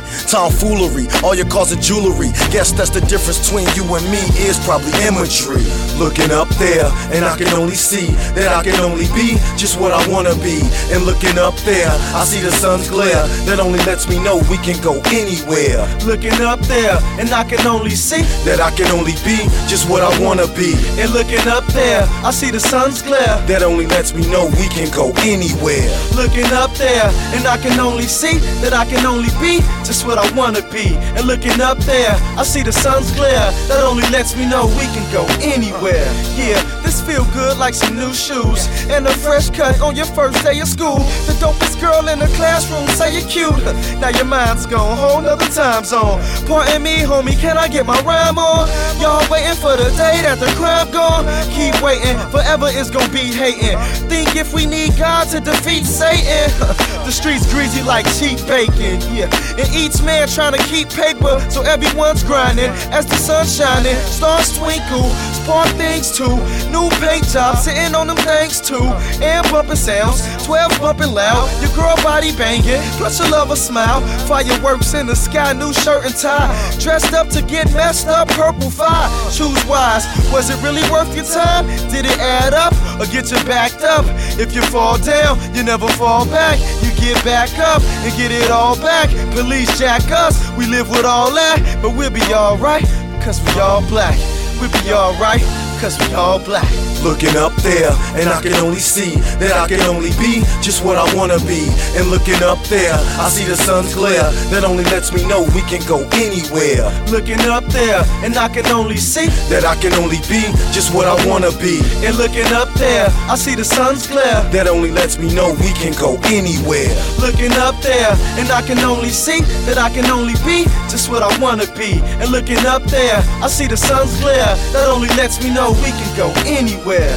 tomfoolery. 0.54 1.06
All 1.22 1.34
your 1.34 1.46
cars 1.46 1.72
are 1.72 1.80
jewelry. 1.80 2.30
Guess 2.50 2.72
that's 2.72 2.90
the 2.90 3.00
difference 3.00 3.38
between 3.38 3.66
you 3.74 3.84
and 3.94 4.04
me 4.10 4.22
is 4.38 4.58
probably 4.64 4.92
imagery. 5.06 5.64
Looking 5.98 6.30
up 6.30 6.48
there, 6.56 6.86
and 7.12 7.24
I 7.24 7.36
can 7.36 7.48
only 7.54 7.74
see 7.74 8.06
that 8.34 8.48
I 8.48 8.62
can 8.62 8.78
only 8.80 9.06
be 9.14 9.36
just 9.56 9.78
what 9.78 9.92
I 9.92 10.06
wanna 10.08 10.34
be. 10.36 10.60
And 10.92 11.04
looking 11.04 11.38
up 11.38 11.56
there, 11.64 11.90
I 12.14 12.24
see 12.24 12.40
the 12.40 12.52
sun's 12.52 12.88
glare 12.88 13.26
that 13.46 13.60
only 13.60 13.78
lets 13.84 14.08
me 14.08 14.18
know 14.18 14.38
we 14.50 14.58
can 14.58 14.80
go 14.82 15.00
anywhere. 15.12 15.86
Looking 16.04 16.40
up 16.42 16.60
there, 16.60 16.98
and 17.18 17.30
I 17.30 17.44
can 17.44 17.66
only 17.66 17.94
see 17.94 18.22
that 18.44 18.60
I 18.60 18.70
can 18.70 18.90
only 18.92 19.14
be 19.24 19.38
just 19.68 19.88
what 19.88 20.02
I 20.02 20.10
wanna 20.20 20.46
be. 20.54 20.74
And 21.00 21.12
looking 21.12 21.46
up 21.48 21.66
there, 21.72 22.06
I 22.24 22.30
see 22.30 22.50
the 22.50 22.60
sun's 22.60 23.02
glare 23.02 23.40
that 23.46 23.62
only 23.62 23.86
lets 23.86 24.14
me 24.14 24.26
know 24.30 24.46
we 24.46 24.68
can 24.68 24.90
go 24.90 25.12
anywhere. 25.22 25.88
Looking 26.14 26.50
up 26.52 26.72
there, 26.74 27.10
and 27.34 27.46
I 27.46 27.56
can 27.58 27.78
only 27.80 28.06
see 28.06 28.38
that 28.62 28.72
I 28.72 28.84
can 28.84 29.06
only 29.06 29.30
be 29.40 29.60
just 29.84 30.06
what 30.06 30.18
I 30.18 30.28
wanna 30.36 30.62
be. 30.70 30.96
And 31.16 31.26
looking 31.26 31.60
up 31.60 31.78
there, 31.78 32.14
I 32.36 32.42
see 32.42 32.62
the 32.62 32.72
sun's 32.72 33.10
glare 33.12 33.50
that 33.68 33.84
only 33.84 34.08
lets 34.10 34.36
me 34.36 34.46
know 34.46 34.66
we 34.66 34.86
can 34.94 35.06
go 35.12 35.24
anywhere. 35.40 36.06
Yeah, 36.36 36.60
this 36.84 37.00
feel 37.00 37.24
good 37.32 37.56
like 37.56 37.74
some 37.74 37.96
new 37.96 38.12
shoes 38.12 38.68
and 38.90 39.06
a 39.06 39.14
fresh 39.24 39.48
cut 39.50 39.80
on 39.80 39.96
your 39.96 40.06
first 40.06 40.44
day 40.44 40.60
of 40.60 40.68
school. 40.68 40.98
The 41.26 41.34
dopest 41.40 41.80
girl 41.80 42.06
in 42.08 42.18
the 42.18 42.28
classroom 42.36 42.86
say 42.88 43.18
you're 43.18 43.28
cute. 43.28 43.64
Now 44.04 44.10
your 44.10 44.26
mind's 44.26 44.66
gone, 44.66 44.98
whole 44.98 45.22
nother 45.22 45.46
time 45.46 45.84
zone. 45.84 46.20
Pardon 46.46 46.82
me, 46.82 46.98
homie, 46.98 47.38
can 47.38 47.56
I 47.56 47.68
get 47.68 47.86
my 47.86 47.98
rhyme 48.02 48.38
on? 48.38 48.68
Y'all 49.00 49.24
waiting 49.30 49.56
for 49.56 49.76
the 49.76 49.88
day 49.96 50.20
that 50.26 50.38
the 50.38 50.50
crime 50.60 50.90
gone? 50.90 51.24
Keep 51.56 51.80
waiting, 51.80 52.18
forever 52.30 52.68
is 52.68 52.90
gonna 52.90 53.12
be 53.12 53.32
hating. 53.32 53.78
Think 54.10 54.36
if 54.36 54.52
we 54.52 54.66
need 54.66 54.96
God 54.98 55.28
to 55.28 55.40
defeat 55.40 55.84
Satan. 55.84 56.50
the 57.06 57.12
streets 57.12 57.50
greasy 57.52 57.82
like 57.82 58.04
cheap 58.18 58.36
bacon, 58.46 59.00
yeah. 59.14 59.30
And 59.56 59.68
each 59.72 60.02
man 60.02 60.28
trying 60.28 60.52
to 60.52 60.62
keep 60.68 60.90
paper, 60.90 61.40
so 61.48 61.62
everyone's 61.62 62.22
grinding 62.22 62.70
as 62.92 63.06
the 63.06 63.16
sun's 63.16 63.56
shining. 63.56 63.96
Stars 64.10 64.52
twinkle, 64.58 65.08
spark 65.44 65.68
things 65.76 66.10
too. 66.16 66.36
New 66.72 66.88
paint 67.00 67.28
job, 67.28 67.56
sitting 67.56 67.94
on 67.94 68.06
them 68.06 68.16
things 68.16 68.60
too. 68.60 68.88
And 69.20 69.44
bumping 69.50 69.76
sounds, 69.76 70.24
12 70.44 70.80
bumping 70.80 71.12
loud. 71.12 71.46
Your 71.60 71.72
girl 71.76 71.96
body 72.02 72.32
banging, 72.36 72.80
plus 72.96 73.18
your 73.20 73.28
lover 73.28 73.56
smile. 73.56 74.00
Fireworks 74.26 74.94
in 74.94 75.06
the 75.06 75.14
sky, 75.14 75.52
new 75.52 75.72
shirt 75.72 76.04
and 76.06 76.16
tie. 76.16 76.48
Dressed 76.80 77.12
up 77.12 77.28
to 77.30 77.42
get 77.42 77.72
messed 77.74 78.08
up, 78.08 78.28
purple 78.28 78.70
fire. 78.70 79.08
Choose 79.30 79.62
wise, 79.66 80.04
was 80.32 80.48
it 80.50 80.58
really 80.62 80.84
worth 80.90 81.14
your 81.14 81.26
time? 81.26 81.66
Did 81.92 82.06
it 82.06 82.18
add 82.18 82.54
up 82.54 82.72
or 82.98 83.06
get 83.12 83.30
you 83.30 83.38
backed 83.44 83.82
up? 83.82 84.04
If 84.40 84.54
you 84.54 84.62
fall 84.62 84.98
down, 84.98 85.38
you 85.54 85.62
never 85.62 85.88
fall 85.88 86.24
back. 86.26 86.58
You 86.82 86.90
get 86.96 87.22
back 87.24 87.50
up 87.58 87.82
and 88.04 88.16
get 88.16 88.30
it 88.32 88.50
all 88.50 88.76
back. 88.76 89.10
Police 89.34 89.78
jack 89.78 90.10
us, 90.10 90.34
we 90.56 90.66
live 90.66 90.88
with 90.88 91.04
all 91.04 91.30
that, 91.32 91.58
but 91.82 91.90
we'll 91.90 92.10
be 92.10 92.24
alright, 92.32 92.84
cause 93.22 93.40
we 93.44 93.60
all 93.60 93.82
black. 93.88 94.18
We'll 94.64 94.82
be 94.82 94.94
alright, 94.94 95.42
cause 95.84 96.08
we 96.08 96.14
all 96.14 96.38
black. 96.38 96.64
Looking 97.04 97.36
up 97.36 97.52
there, 97.60 97.92
and 98.16 98.30
I 98.30 98.40
can 98.40 98.54
only 98.64 98.80
see 98.80 99.20
that 99.36 99.52
I 99.52 99.68
can 99.68 99.82
only 99.82 100.08
be 100.16 100.40
just 100.64 100.82
what 100.82 100.96
I 100.96 101.04
wanna 101.14 101.36
be. 101.44 101.68
And 101.92 102.08
looking 102.08 102.40
up 102.42 102.56
there, 102.72 102.96
I 103.20 103.28
see 103.28 103.44
the 103.44 103.54
sun's 103.54 103.92
glare 103.92 104.32
that 104.48 104.64
only 104.64 104.84
lets 104.84 105.12
me 105.12 105.20
know 105.28 105.42
we 105.52 105.60
can 105.68 105.84
go 105.84 106.00
anywhere. 106.16 106.88
Looking 107.12 107.40
up 107.52 107.64
there, 107.68 108.00
and 108.24 108.34
I 108.38 108.48
can 108.48 108.64
only 108.72 108.96
see 108.96 109.28
that 109.52 109.66
I 109.66 109.76
can 109.76 109.92
only 110.00 110.16
be 110.32 110.40
just 110.72 110.94
what 110.94 111.04
I 111.04 111.16
wanna 111.28 111.52
be. 111.60 111.84
And 112.00 112.16
looking 112.16 112.48
up 112.56 112.72
there, 112.80 113.12
I 113.28 113.36
see 113.36 113.54
the 113.54 113.64
sun's 113.64 114.06
glare 114.06 114.40
that 114.56 114.66
only 114.66 114.90
lets 114.90 115.18
me 115.18 115.28
know 115.34 115.52
we 115.60 115.72
can 115.76 115.92
go 116.00 116.16
anywhere. 116.32 116.88
Looking 117.20 117.52
up 117.60 117.76
there, 117.82 118.16
and 118.40 118.48
I 118.48 118.62
can 118.62 118.78
only 118.78 119.12
see 119.12 119.42
that 119.68 119.76
I 119.76 119.90
can 119.90 120.06
only 120.06 120.36
be 120.48 120.64
just 120.88 121.10
what 121.10 121.22
I 121.22 121.28
wanna 121.44 121.68
be. 121.76 122.00
And 122.24 122.32
looking 122.32 122.64
up 122.64 122.82
there, 122.84 123.20
I 123.44 123.48
see 123.48 123.66
the 123.66 123.76
sun's 123.76 124.16
glare 124.20 124.56
that 124.72 124.88
only 124.88 125.12
lets 125.20 125.36
me 125.44 125.52
know 125.52 125.73
we 125.82 125.90
can 125.90 126.16
go 126.16 126.32
anywhere. 126.46 127.14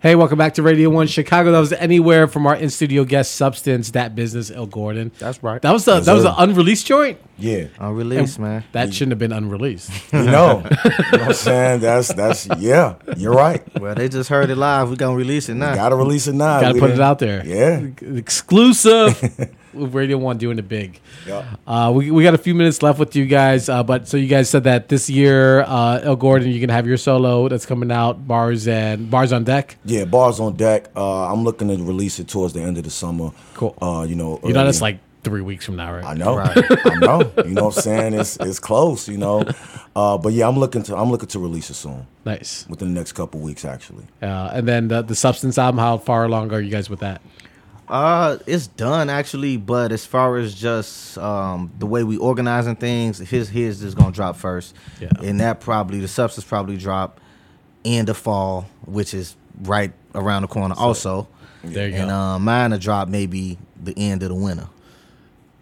Hey, 0.00 0.14
welcome 0.14 0.38
back 0.38 0.54
to 0.54 0.62
Radio 0.62 0.90
One 0.90 1.08
Chicago. 1.08 1.50
That 1.50 1.58
was 1.58 1.72
anywhere 1.72 2.28
from 2.28 2.46
our 2.46 2.54
in 2.54 2.70
studio 2.70 3.02
guest 3.02 3.34
Substance, 3.34 3.90
that 3.90 4.14
business, 4.14 4.48
Ill 4.48 4.66
Gordon. 4.66 5.10
That's 5.18 5.42
right. 5.42 5.60
That 5.60 5.72
was 5.72 5.86
the, 5.86 5.98
that 5.98 6.12
was 6.12 6.24
an 6.24 6.34
unreleased 6.38 6.86
joint. 6.86 7.18
Yeah. 7.36 7.66
Unreleased, 7.80 8.38
man. 8.38 8.62
That 8.70 8.94
shouldn't 8.94 9.10
have 9.12 9.18
been 9.18 9.32
unreleased. 9.32 9.90
You 10.12 10.22
know. 10.24 10.58
you 10.58 10.70
know 10.70 10.92
what 11.10 11.22
I'm 11.22 11.32
saying? 11.32 11.80
That's 11.80 12.12
that's 12.14 12.46
yeah, 12.58 12.94
you're 13.16 13.34
right. 13.34 13.62
Well, 13.80 13.94
they 13.96 14.08
just 14.08 14.28
heard 14.30 14.50
it 14.50 14.56
live. 14.56 14.88
We're 14.88 14.96
gonna 14.96 15.16
release 15.16 15.48
it 15.48 15.54
now. 15.54 15.74
Gotta 15.74 15.96
release 15.96 16.26
it 16.28 16.34
now. 16.34 16.60
Got 16.60 16.68
to 16.68 16.74
We 16.74 16.80
put 16.80 16.90
it 16.90 16.92
didn't- 16.94 17.04
out 17.04 17.18
there. 17.18 17.44
Yeah. 17.44 17.86
Exclusive. 18.16 19.50
with 19.74 19.94
Radio 19.94 20.18
One 20.18 20.38
doing 20.38 20.58
it 20.58 20.68
big. 20.68 21.00
Yeah. 21.26 21.44
Uh, 21.66 21.92
we, 21.94 22.10
we 22.10 22.22
got 22.22 22.34
a 22.34 22.38
few 22.38 22.54
minutes 22.54 22.82
left 22.82 22.98
with 22.98 23.14
you 23.16 23.26
guys, 23.26 23.68
uh, 23.68 23.82
but 23.82 24.08
so 24.08 24.16
you 24.16 24.26
guys 24.28 24.48
said 24.48 24.64
that 24.64 24.88
this 24.88 25.08
year, 25.10 25.62
uh, 25.62 26.00
Ill 26.02 26.16
Gordon, 26.16 26.48
you 26.50 26.60
can 26.60 26.70
have 26.70 26.86
your 26.86 26.96
solo 26.96 27.48
that's 27.48 27.66
coming 27.66 27.90
out. 27.92 28.26
Bars 28.26 28.66
and 28.68 29.10
bars 29.10 29.32
on 29.32 29.44
deck. 29.44 29.76
Yeah, 29.84 30.04
bars 30.04 30.40
on 30.40 30.56
deck. 30.56 30.88
Uh, 30.96 31.32
I'm 31.32 31.44
looking 31.44 31.68
to 31.68 31.82
release 31.82 32.18
it 32.18 32.28
towards 32.28 32.52
the 32.54 32.60
end 32.62 32.78
of 32.78 32.84
the 32.84 32.90
summer. 32.90 33.30
Cool. 33.54 33.76
Uh, 33.80 34.06
you 34.08 34.14
know, 34.16 34.40
You 34.44 34.52
know 34.52 34.64
that's 34.64 34.80
like 34.80 34.98
three 35.24 35.40
weeks 35.42 35.64
from 35.66 35.76
now, 35.76 35.92
right? 35.92 36.04
I 36.04 36.14
know, 36.14 36.36
Right. 36.36 36.56
I 36.86 36.94
know. 37.00 37.30
You 37.44 37.50
know 37.54 37.64
what 37.66 37.76
I'm 37.76 37.82
saying? 37.82 38.14
It's 38.14 38.36
it's 38.40 38.58
close. 38.60 39.08
You 39.08 39.18
know, 39.18 39.42
uh, 39.94 40.16
but 40.16 40.32
yeah, 40.32 40.48
I'm 40.48 40.58
looking 40.58 40.82
to 40.84 40.96
I'm 40.96 41.10
looking 41.10 41.28
to 41.30 41.38
release 41.38 41.68
it 41.70 41.74
soon 41.74 42.06
Nice. 42.24 42.66
within 42.68 42.94
the 42.94 42.94
next 42.98 43.12
couple 43.12 43.40
weeks, 43.40 43.64
actually. 43.64 44.04
Uh, 44.22 44.50
and 44.54 44.66
then 44.66 44.88
the, 44.88 45.02
the 45.02 45.14
substance 45.14 45.58
album. 45.58 45.78
How 45.78 45.98
far 45.98 46.24
along 46.24 46.52
are 46.52 46.60
you 46.60 46.70
guys 46.70 46.88
with 46.88 47.00
that? 47.00 47.20
Uh, 47.88 48.38
it's 48.46 48.66
done 48.66 49.08
actually, 49.08 49.56
but 49.56 49.92
as 49.92 50.04
far 50.04 50.36
as 50.36 50.54
just 50.54 51.16
um 51.18 51.72
the 51.78 51.86
way 51.86 52.04
we 52.04 52.16
organizing 52.18 52.76
things, 52.76 53.18
his 53.18 53.48
his 53.48 53.82
is 53.82 53.94
gonna 53.94 54.12
drop 54.12 54.36
first, 54.36 54.74
Yeah. 55.00 55.08
and 55.22 55.40
that 55.40 55.60
probably 55.60 56.00
the 56.00 56.08
substance 56.08 56.44
probably 56.46 56.76
drop 56.76 57.20
in 57.84 58.04
the 58.04 58.14
fall, 58.14 58.66
which 58.84 59.14
is 59.14 59.36
right 59.62 59.92
around 60.14 60.42
the 60.42 60.48
corner 60.48 60.74
also, 60.76 61.28
There 61.64 61.88
you 61.88 61.94
and 61.94 62.08
go. 62.10 62.14
uh, 62.14 62.38
mine 62.38 62.70
to 62.72 62.78
drop 62.78 63.08
maybe 63.08 63.56
the 63.82 63.94
end 63.96 64.22
of 64.22 64.28
the 64.28 64.34
winter. 64.34 64.68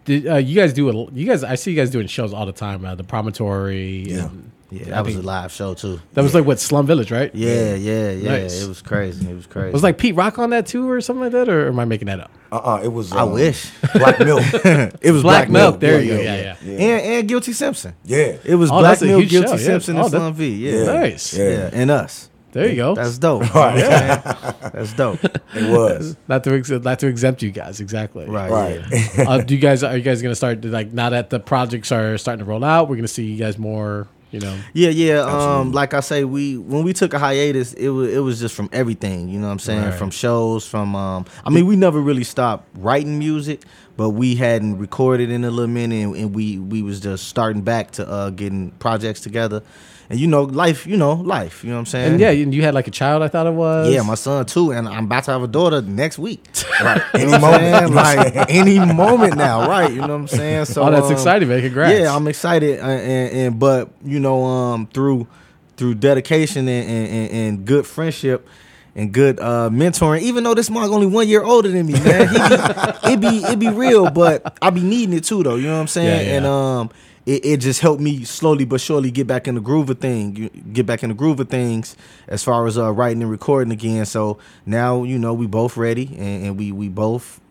Did, 0.05 0.27
uh, 0.27 0.35
you 0.35 0.55
guys 0.55 0.73
do 0.73 0.89
it? 0.89 1.13
You 1.13 1.25
guys, 1.25 1.43
I 1.43 1.55
see 1.55 1.71
you 1.71 1.77
guys 1.77 1.89
doing 1.89 2.07
shows 2.07 2.33
all 2.33 2.45
the 2.45 2.51
time. 2.53 2.83
Uh, 2.85 2.95
the 2.95 3.03
Promontory. 3.03 4.05
Yeah. 4.09 4.25
and- 4.25 4.51
Yeah, 4.69 4.87
I 4.87 4.89
that 4.89 5.05
was 5.05 5.15
a 5.15 5.21
live 5.21 5.51
show 5.51 5.73
too. 5.75 6.01
That 6.13 6.23
was 6.23 6.35
like 6.35 6.45
what 6.45 6.59
Slum 6.59 6.85
Village, 6.85 7.09
right? 7.09 7.33
Yeah, 7.33 7.75
yeah, 7.75 8.11
yeah. 8.11 8.29
Nice. 8.31 8.61
It 8.61 8.67
was 8.67 8.81
crazy. 8.81 9.29
It 9.29 9.33
was 9.33 9.47
crazy. 9.47 9.71
Was 9.71 9.83
like 9.83 9.97
Pete 9.97 10.15
Rock 10.15 10.39
on 10.39 10.49
that 10.49 10.65
too, 10.67 10.89
or 10.89 10.99
something 10.99 11.23
like 11.23 11.31
that, 11.31 11.47
or 11.47 11.69
am 11.69 11.79
I 11.79 11.85
making 11.85 12.07
that 12.07 12.19
up? 12.19 12.31
Uh-uh, 12.51 12.81
it 12.83 12.89
was. 12.89 13.13
I 13.13 13.21
um, 13.21 13.31
wish. 13.31 13.71
Black 13.93 14.19
Milk. 14.19 14.41
it 15.01 15.11
was 15.11 15.21
Black, 15.21 15.47
Black, 15.47 15.49
Milk. 15.49 15.79
There 15.79 16.01
yeah, 16.01 16.11
you 16.11 16.17
go. 16.17 16.21
yeah, 16.21 16.35
Yeah, 16.35 16.55
yeah. 16.63 16.71
yeah. 16.71 16.79
and 16.97 17.05
and 17.05 17.27
Guilty 17.29 17.53
Simpson. 17.53 17.93
yeah. 18.03 18.37
It 18.43 18.55
was 18.55 18.69
Oh, 18.69 18.79
Black 18.79 19.01
Milk, 19.01 19.27
Guilty 19.29 19.47
show. 19.47 19.57
Simpson, 19.57 19.97
Oh, 19.97 20.03
and 20.05 20.13
that- 20.13 20.17
Slum 20.17 20.33
V. 20.33 20.49
Yeah. 20.55 20.71
Yeah. 20.71 20.85
Nice. 20.85 21.33
Yeah. 21.37 21.49
Yeah. 21.49 21.69
and 21.71 21.91
us. 21.91 22.29
There 22.51 22.67
you 22.69 22.75
go. 22.75 22.95
That's 22.95 23.17
dope. 23.17 23.43
Right. 23.55 23.77
Yeah. 23.77 24.53
That's 24.73 24.93
dope. 24.93 25.23
It 25.23 25.69
was. 25.69 26.17
not 26.27 26.43
to 26.45 26.55
ex- 26.57 26.69
not 26.69 26.99
to 26.99 27.07
exempt 27.07 27.41
you 27.41 27.51
guys 27.51 27.79
exactly. 27.79 28.25
Right. 28.25 28.49
Right. 28.49 28.81
yeah. 28.91 29.29
uh, 29.29 29.41
do 29.41 29.53
you 29.53 29.59
guys 29.61 29.83
are 29.83 29.95
you 29.95 30.01
guys 30.03 30.21
gonna 30.21 30.33
start 30.35 30.63
like 30.65 30.91
now 30.91 31.09
that 31.11 31.29
the 31.29 31.39
projects 31.39 31.91
are 31.91 32.17
starting 32.17 32.43
to 32.43 32.49
roll 32.49 32.63
out? 32.63 32.89
We're 32.89 32.95
gonna 32.95 33.07
see 33.07 33.25
you 33.25 33.37
guys 33.37 33.57
more. 33.57 34.07
You 34.31 34.41
know. 34.41 34.57
Yeah, 34.73 34.89
yeah. 34.89 35.19
Um, 35.19 35.71
like 35.71 35.93
I 35.93 36.01
say, 36.01 36.25
we 36.25 36.57
when 36.57 36.83
we 36.83 36.91
took 36.91 37.13
a 37.13 37.19
hiatus, 37.19 37.73
it 37.73 37.89
was 37.89 38.13
it 38.13 38.19
was 38.19 38.39
just 38.39 38.55
from 38.55 38.69
everything. 38.73 39.29
You 39.29 39.39
know 39.39 39.47
what 39.47 39.53
I'm 39.53 39.59
saying? 39.59 39.83
Right. 39.83 39.93
From 39.93 40.09
shows, 40.11 40.67
from 40.67 40.95
um, 40.95 41.25
I 41.45 41.49
mean, 41.49 41.65
we 41.65 41.75
never 41.77 42.01
really 42.01 42.25
stopped 42.25 42.67
writing 42.75 43.17
music, 43.19 43.63
but 43.95 44.09
we 44.09 44.35
hadn't 44.35 44.79
recorded 44.79 45.31
in 45.31 45.45
a 45.45 45.49
little 45.49 45.67
minute, 45.67 46.03
and, 46.03 46.15
and 46.15 46.35
we 46.35 46.59
we 46.59 46.81
was 46.81 46.99
just 46.99 47.27
starting 47.27 47.61
back 47.61 47.91
to 47.91 48.07
uh 48.07 48.29
getting 48.31 48.71
projects 48.71 49.21
together, 49.21 49.63
and 50.09 50.19
you 50.19 50.27
know, 50.27 50.43
life, 50.43 50.87
you 50.87 50.95
know, 50.95 51.13
life. 51.13 51.63
You 51.63 51.69
know 51.69 51.75
what 51.75 51.79
I'm 51.79 51.85
saying? 51.87 52.11
And 52.13 52.19
yeah, 52.19 52.29
and 52.29 52.53
you 52.53 52.61
had 52.61 52.73
like 52.73 52.87
a 52.87 52.91
child. 52.91 53.23
I 53.23 53.27
thought 53.27 53.47
it 53.47 53.53
was. 53.53 53.91
Yeah, 53.91 54.03
my 54.03 54.15
son 54.15 54.45
too, 54.45 54.71
and 54.71 54.87
I'm 54.87 55.05
about 55.05 55.25
to 55.25 55.31
have 55.31 55.43
a 55.43 55.47
daughter 55.47 55.81
next 55.81 56.19
week. 56.19 56.43
Right. 56.79 57.01
Any 57.15 57.25
know 57.31 57.39
what 57.39 57.43
I'm 57.55 57.91
moment. 57.91 58.35
Like 58.35 58.49
any 58.53 58.77
moment 58.77 59.35
now, 59.35 59.67
right? 59.67 59.91
You 59.91 60.01
know 60.01 60.09
what 60.09 60.13
I'm 60.13 60.27
saying? 60.27 60.65
So 60.65 60.83
Oh, 60.83 60.91
that's 60.91 61.07
um, 61.07 61.11
exciting, 61.13 61.49
man! 61.49 61.61
Congrats. 61.61 61.99
Yeah, 61.99 62.15
I'm 62.15 62.27
excited, 62.27 62.79
uh, 62.79 62.83
and, 62.83 63.33
and 63.35 63.59
but 63.59 63.89
you 64.05 64.19
know, 64.19 64.45
um, 64.45 64.85
through 64.87 65.27
through 65.75 65.95
dedication 65.95 66.67
and, 66.67 66.89
and, 66.89 67.07
and, 67.07 67.31
and 67.31 67.65
good 67.65 67.87
friendship, 67.87 68.47
and 68.95 69.11
good 69.11 69.39
uh, 69.39 69.69
mentoring. 69.71 70.21
Even 70.21 70.43
though 70.43 70.53
this 70.53 70.69
mug 70.69 70.91
only 70.91 71.07
one 71.07 71.27
year 71.27 71.43
older 71.43 71.69
than 71.69 71.85
me, 71.85 71.93
man, 71.93 72.27
he 72.27 72.35
be, 72.35 72.47
it 73.13 73.21
be 73.21 73.37
it 73.47 73.59
be 73.59 73.69
real, 73.69 74.09
but 74.09 74.57
I 74.61 74.69
be 74.71 74.81
needing 74.81 75.15
it 75.15 75.23
too, 75.23 75.43
though. 75.43 75.55
You 75.55 75.67
know 75.67 75.75
what 75.75 75.81
I'm 75.81 75.87
saying? 75.87 76.25
Yeah, 76.25 76.31
yeah. 76.31 76.37
And 76.37 76.45
um, 76.45 76.89
it, 77.27 77.45
it 77.45 77.57
just 77.57 77.81
helped 77.81 78.01
me 78.01 78.23
slowly 78.23 78.63
but 78.63 78.79
surely 78.79 79.11
get 79.11 79.27
back 79.27 79.47
in 79.47 79.55
the 79.55 79.61
groove 79.61 79.89
of 79.89 79.99
thing, 79.99 80.49
get 80.71 80.85
back 80.85 81.03
in 81.03 81.09
the 81.09 81.15
groove 81.15 81.39
of 81.41 81.49
things 81.49 81.95
as 82.27 82.43
far 82.43 82.65
as 82.65 82.77
uh, 82.77 82.91
writing 82.91 83.21
and 83.21 83.29
recording 83.29 83.71
again. 83.73 84.05
So 84.05 84.39
now 84.65 85.03
you 85.03 85.19
know 85.19 85.33
we 85.33 85.45
both 85.45 85.75
ready, 85.75 86.07
and, 86.17 86.45
and 86.45 86.57
we 86.57 86.71
we 86.71 86.87
both. 86.87 87.41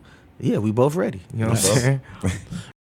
Yeah, 0.41 0.59
we 0.59 0.71
both 0.73 0.97
ready. 0.97 1.23
You 1.33 1.41
know 1.45 1.51
what 1.51 1.59
I'm 1.59 1.77
saying? 1.77 2.01